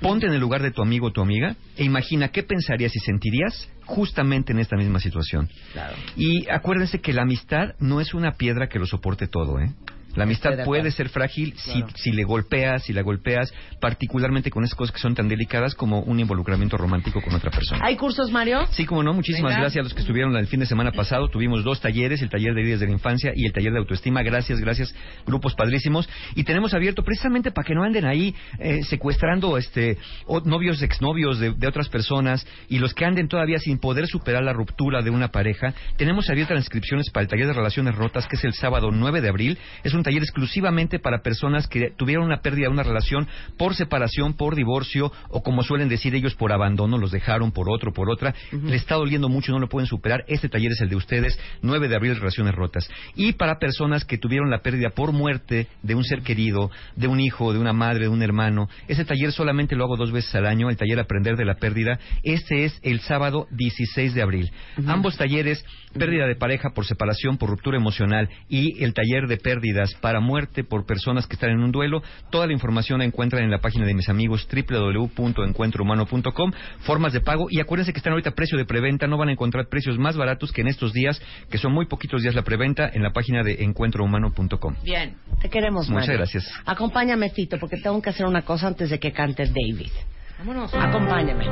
Ponte 0.00 0.26
en 0.26 0.32
el 0.32 0.40
lugar 0.40 0.62
de 0.62 0.70
tu 0.70 0.82
amigo 0.82 1.08
o 1.08 1.12
tu 1.12 1.20
amiga 1.20 1.54
e 1.76 1.84
imagina 1.84 2.28
qué 2.28 2.42
pensarías 2.42 2.94
y 2.96 3.00
sentirías 3.00 3.68
justamente 3.84 4.52
en 4.52 4.58
esta 4.58 4.76
misma 4.76 5.00
situación. 5.00 5.48
Claro. 5.72 5.96
Y 6.16 6.48
acuérdense 6.48 7.00
que 7.00 7.12
la 7.12 7.22
amistad 7.22 7.74
no 7.78 8.00
es 8.00 8.14
una 8.14 8.32
piedra 8.32 8.68
que 8.68 8.78
lo 8.78 8.86
soporte 8.86 9.26
todo, 9.28 9.60
¿eh? 9.60 9.70
La 10.14 10.24
amistad 10.24 10.64
puede 10.64 10.90
ser 10.90 11.08
frágil 11.08 11.54
Claro. 11.54 11.88
si, 11.94 12.02
si 12.02 12.12
le 12.12 12.24
golpeas, 12.24 12.84
si 12.84 12.92
la 12.92 13.02
golpeas, 13.02 13.52
particularmente 13.80 14.50
con 14.50 14.64
esas 14.64 14.74
cosas 14.76 14.92
que 14.94 15.00
son 15.00 15.14
tan 15.14 15.28
delicadas 15.28 15.74
como 15.74 16.00
un 16.00 16.20
involucramiento 16.20 16.76
romántico 16.76 17.20
con 17.20 17.34
otra 17.34 17.50
persona. 17.50 17.80
¿Hay 17.84 17.96
cursos, 17.96 18.30
Mario? 18.30 18.66
Sí, 18.70 18.84
como 18.86 19.02
no, 19.02 19.12
muchísimas 19.12 19.50
Venga. 19.52 19.62
gracias 19.62 19.80
a 19.80 19.84
los 19.84 19.94
que 19.94 20.00
estuvieron 20.00 20.36
el 20.36 20.46
fin 20.46 20.60
de 20.60 20.66
semana 20.66 20.92
pasado. 20.92 21.28
Tuvimos 21.28 21.64
dos 21.64 21.80
talleres, 21.80 22.22
el 22.22 22.30
taller 22.30 22.54
de 22.54 22.60
heridas 22.62 22.80
de 22.80 22.86
la 22.86 22.92
infancia 22.92 23.32
y 23.34 23.46
el 23.46 23.52
taller 23.52 23.72
de 23.72 23.78
autoestima. 23.78 24.22
Gracias, 24.22 24.60
gracias, 24.60 24.94
grupos 25.26 25.54
padrísimos. 25.54 26.08
Y 26.34 26.44
tenemos 26.44 26.74
abierto 26.74 27.02
precisamente 27.02 27.50
para 27.50 27.66
que 27.66 27.74
no 27.74 27.82
anden 27.82 28.04
ahí 28.04 28.34
eh, 28.58 28.82
secuestrando 28.84 29.56
este 29.58 29.98
novios, 30.44 30.82
exnovios 30.82 31.38
de, 31.38 31.52
de 31.52 31.66
otras 31.68 31.88
personas 31.88 32.46
y 32.68 32.78
los 32.78 32.94
que 32.94 33.04
anden 33.04 33.28
todavía 33.28 33.58
sin 33.58 33.78
poder 33.78 34.06
superar 34.06 34.42
la 34.42 34.52
ruptura 34.52 35.02
de 35.02 35.10
una 35.10 35.28
pareja. 35.28 35.74
Tenemos 35.96 36.28
abiertas 36.30 36.54
las 36.56 36.64
inscripciones 36.64 37.10
para 37.10 37.22
el 37.24 37.28
taller 37.28 37.46
de 37.46 37.52
relaciones 37.52 37.94
rotas, 37.94 38.26
que 38.26 38.36
es 38.36 38.44
el 38.44 38.54
sábado 38.54 38.90
9 38.92 39.20
de 39.20 39.28
abril. 39.28 39.58
Es 39.84 39.94
un 39.94 40.01
taller 40.02 40.22
exclusivamente 40.22 40.98
para 40.98 41.22
personas 41.22 41.66
que 41.68 41.90
tuvieron 41.96 42.24
una 42.24 42.40
pérdida 42.40 42.66
de 42.66 42.72
una 42.72 42.82
relación 42.82 43.28
por 43.56 43.74
separación, 43.74 44.34
por 44.34 44.54
divorcio 44.54 45.12
o 45.28 45.42
como 45.42 45.62
suelen 45.62 45.88
decir 45.88 46.14
ellos 46.14 46.34
por 46.34 46.52
abandono, 46.52 46.98
los 46.98 47.10
dejaron 47.10 47.52
por 47.52 47.68
otro, 47.70 47.92
por 47.92 48.10
otra. 48.10 48.34
Le 48.50 48.76
está 48.76 48.94
doliendo 48.96 49.28
mucho, 49.28 49.52
no 49.52 49.58
lo 49.58 49.68
pueden 49.68 49.86
superar. 49.86 50.24
Este 50.28 50.48
taller 50.48 50.72
es 50.72 50.80
el 50.80 50.88
de 50.88 50.96
ustedes, 50.96 51.38
9 51.62 51.88
de 51.88 51.96
abril, 51.96 52.16
relaciones 52.16 52.54
rotas. 52.54 52.88
Y 53.14 53.32
para 53.32 53.58
personas 53.58 54.04
que 54.04 54.18
tuvieron 54.18 54.50
la 54.50 54.62
pérdida 54.62 54.90
por 54.90 55.12
muerte 55.12 55.68
de 55.82 55.94
un 55.94 56.04
ser 56.04 56.22
querido, 56.22 56.70
de 56.96 57.08
un 57.08 57.20
hijo, 57.20 57.52
de 57.52 57.58
una 57.58 57.72
madre, 57.72 58.04
de 58.04 58.08
un 58.08 58.22
hermano, 58.22 58.68
ese 58.88 59.04
taller 59.04 59.32
solamente 59.32 59.76
lo 59.76 59.84
hago 59.84 59.96
dos 59.96 60.12
veces 60.12 60.34
al 60.34 60.46
año, 60.46 60.70
el 60.70 60.76
taller 60.76 61.00
Aprender 61.00 61.36
de 61.36 61.44
la 61.44 61.54
Pérdida. 61.54 61.98
Este 62.22 62.64
es 62.64 62.78
el 62.82 63.00
sábado 63.00 63.46
16 63.50 64.14
de 64.14 64.22
abril. 64.22 64.50
Ambos 64.86 65.16
talleres, 65.16 65.64
pérdida 65.92 66.26
de 66.26 66.36
pareja 66.36 66.70
por 66.70 66.86
separación, 66.86 67.38
por 67.38 67.50
ruptura 67.50 67.76
emocional 67.76 68.28
y 68.48 68.82
el 68.82 68.94
taller 68.94 69.26
de 69.28 69.36
pérdidas 69.36 69.91
para 69.94 70.20
muerte 70.20 70.64
por 70.64 70.86
personas 70.86 71.26
que 71.26 71.34
están 71.34 71.50
en 71.50 71.60
un 71.60 71.72
duelo. 71.72 72.02
Toda 72.30 72.46
la 72.46 72.52
información 72.52 73.00
la 73.00 73.04
encuentran 73.04 73.44
en 73.44 73.50
la 73.50 73.58
página 73.58 73.86
de 73.86 73.94
mis 73.94 74.08
amigos 74.08 74.46
www.encuentrohumano.com, 74.52 76.52
formas 76.80 77.12
de 77.12 77.20
pago 77.20 77.46
y 77.50 77.60
acuérdense 77.60 77.92
que 77.92 77.98
están 77.98 78.12
ahorita 78.12 78.30
a 78.30 78.34
precio 78.34 78.58
de 78.58 78.64
preventa, 78.64 79.06
no 79.06 79.18
van 79.18 79.28
a 79.28 79.32
encontrar 79.32 79.68
precios 79.68 79.98
más 79.98 80.16
baratos 80.16 80.52
que 80.52 80.62
en 80.62 80.68
estos 80.68 80.92
días, 80.92 81.20
que 81.50 81.58
son 81.58 81.72
muy 81.72 81.86
poquitos 81.86 82.22
días 82.22 82.34
la 82.34 82.42
preventa 82.42 82.88
en 82.92 83.02
la 83.02 83.12
página 83.12 83.42
de 83.42 83.62
encuentrohumano.com. 83.64 84.76
Bien. 84.84 85.16
Te 85.40 85.48
queremos, 85.48 85.88
Muchas 85.88 86.08
Mario. 86.08 86.18
gracias. 86.18 86.50
Acompáñame, 86.64 87.30
Fito, 87.30 87.58
porque 87.58 87.76
tengo 87.78 88.00
que 88.00 88.10
hacer 88.10 88.26
una 88.26 88.42
cosa 88.42 88.68
antes 88.68 88.90
de 88.90 88.98
que 88.98 89.12
cante 89.12 89.44
David. 89.46 89.90
Vámonos. 90.38 90.72
Acompáñame. 90.74 91.46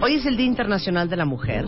Hoy 0.00 0.14
es 0.14 0.26
el 0.26 0.36
Día 0.36 0.46
Internacional 0.46 1.08
de 1.08 1.16
la 1.16 1.24
Mujer 1.24 1.64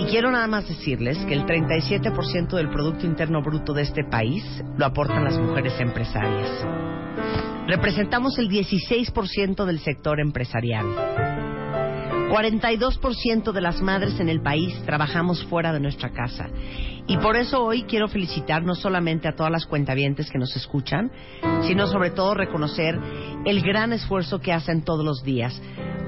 y 0.00 0.04
quiero 0.06 0.30
nada 0.30 0.46
más 0.46 0.66
decirles 0.66 1.18
que 1.26 1.34
el 1.34 1.44
37% 1.44 2.56
del 2.56 2.70
Producto 2.70 3.04
Interno 3.04 3.42
Bruto 3.42 3.74
de 3.74 3.82
este 3.82 4.02
país 4.02 4.42
lo 4.78 4.86
aportan 4.86 5.24
las 5.24 5.38
mujeres 5.38 5.78
empresarias. 5.78 6.48
Representamos 7.66 8.38
el 8.38 8.48
16% 8.48 9.66
del 9.66 9.78
sector 9.80 10.18
empresarial. 10.18 10.86
42% 12.30 13.52
de 13.52 13.60
las 13.60 13.82
madres 13.82 14.18
en 14.20 14.30
el 14.30 14.40
país 14.40 14.74
trabajamos 14.86 15.44
fuera 15.44 15.70
de 15.70 15.80
nuestra 15.80 16.10
casa. 16.10 16.48
Y 17.06 17.18
por 17.18 17.36
eso 17.36 17.62
hoy 17.62 17.82
quiero 17.82 18.08
felicitar 18.08 18.62
no 18.62 18.74
solamente 18.74 19.28
a 19.28 19.34
todas 19.34 19.52
las 19.52 19.66
cuentavientes 19.66 20.30
que 20.30 20.38
nos 20.38 20.56
escuchan, 20.56 21.12
sino 21.66 21.86
sobre 21.86 22.10
todo 22.10 22.32
reconocer 22.32 22.98
el 23.44 23.60
gran 23.60 23.92
esfuerzo 23.92 24.40
que 24.40 24.54
hacen 24.54 24.82
todos 24.82 25.04
los 25.04 25.22
días. 25.24 25.60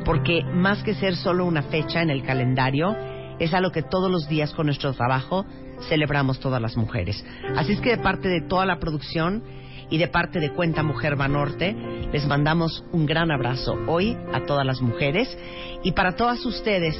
Porque 0.07 0.43
más 0.45 0.83
que 0.83 0.95
ser 0.95 1.15
solo 1.15 1.45
una 1.45 1.63
fecha 1.63 2.01
en 2.01 2.11
el 2.11 2.23
calendario, 2.23 2.97
es 3.43 3.53
algo 3.55 3.73
que 3.73 3.83
todos 3.83 4.09
los 4.09 4.29
días 4.29 4.55
con 4.55 4.67
nuestro 4.67 4.93
trabajo 4.93 5.45
celebramos 5.89 6.39
todas 6.39 6.63
las 6.63 6.77
mujeres. 6.77 7.25
Así 7.57 7.73
es 7.73 7.81
que 7.81 7.97
de 7.97 8.03
parte 8.03 8.29
de 8.29 8.41
toda 8.41 8.65
la 8.65 8.79
producción 8.79 9.43
y 9.91 9.99
de 9.99 10.07
parte 10.07 10.39
de 10.39 10.51
Cuenta 10.51 10.85
Mujer 10.85 11.17
Banorte, 11.17 11.75
les 12.13 12.25
mandamos 12.27 12.85
un 12.93 13.05
gran 13.05 13.33
abrazo 13.33 13.75
hoy 13.89 14.17
a 14.33 14.47
todas 14.47 14.65
las 14.65 14.81
mujeres 14.81 15.37
y 15.83 15.91
para 15.91 16.15
todas 16.15 16.47
ustedes, 16.47 16.97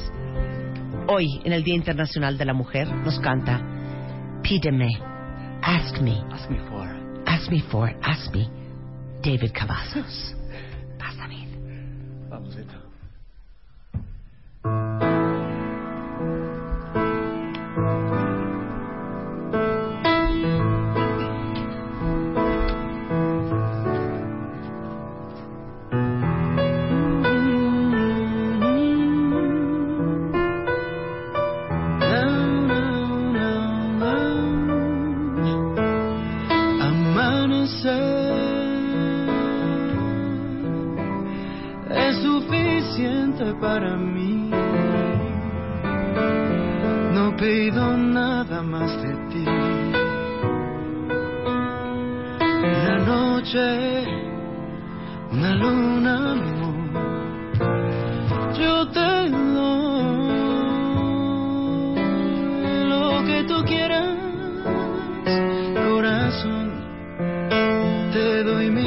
hoy 1.07 1.39
en 1.45 1.53
el 1.53 1.63
Día 1.63 1.75
Internacional 1.75 2.37
de 2.37 2.45
la 2.45 2.53
Mujer 2.53 2.89
nos 2.89 3.19
canta 3.21 3.61
Pídeme, 4.43 4.89
Ask 5.61 6.01
Me, 6.01 6.21
Ask 6.29 6.49
me 6.49 6.59
for. 6.69 6.89
Ask 7.25 7.49
Me 7.49 7.61
For, 7.61 7.95
Ask 8.03 8.35
Me, 8.35 8.49
David 9.23 9.51
Cavazos. 9.53 10.35
Vas, 10.99 11.17
David. 11.17 11.47
Vamos. 12.29 12.82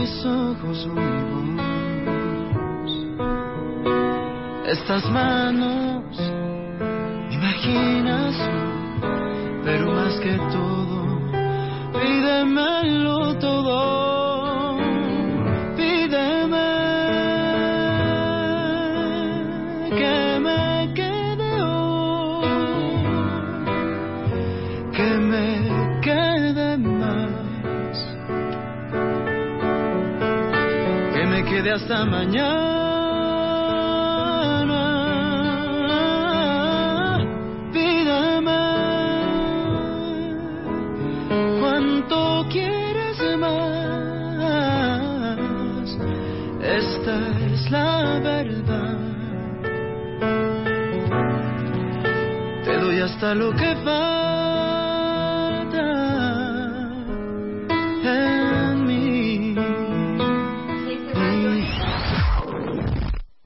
Mis 0.06 0.24
ojos 0.24 0.88
voz. 0.94 1.04
Estas 4.66 5.10
manos, 5.10 6.04
imaginación, 7.30 9.00
pero 9.64 9.90
más 9.92 10.14
que 10.20 10.36
todo, 10.52 11.18
pídemelo 11.92 13.36
todo. 13.38 13.65
Hasta 31.76 32.06
mañana. 32.06 32.42
Pídame 37.70 38.62
cuánto 41.60 42.46
quieres 42.50 43.18
más. 43.38 43.58
Esta 46.62 47.16
es 47.46 47.70
la 47.70 48.20
verdad. 48.20 48.98
Te 52.64 52.72
doy 52.78 53.00
hasta 53.00 53.34
lo 53.34 53.50
que 53.52 53.76
falta 53.84 54.45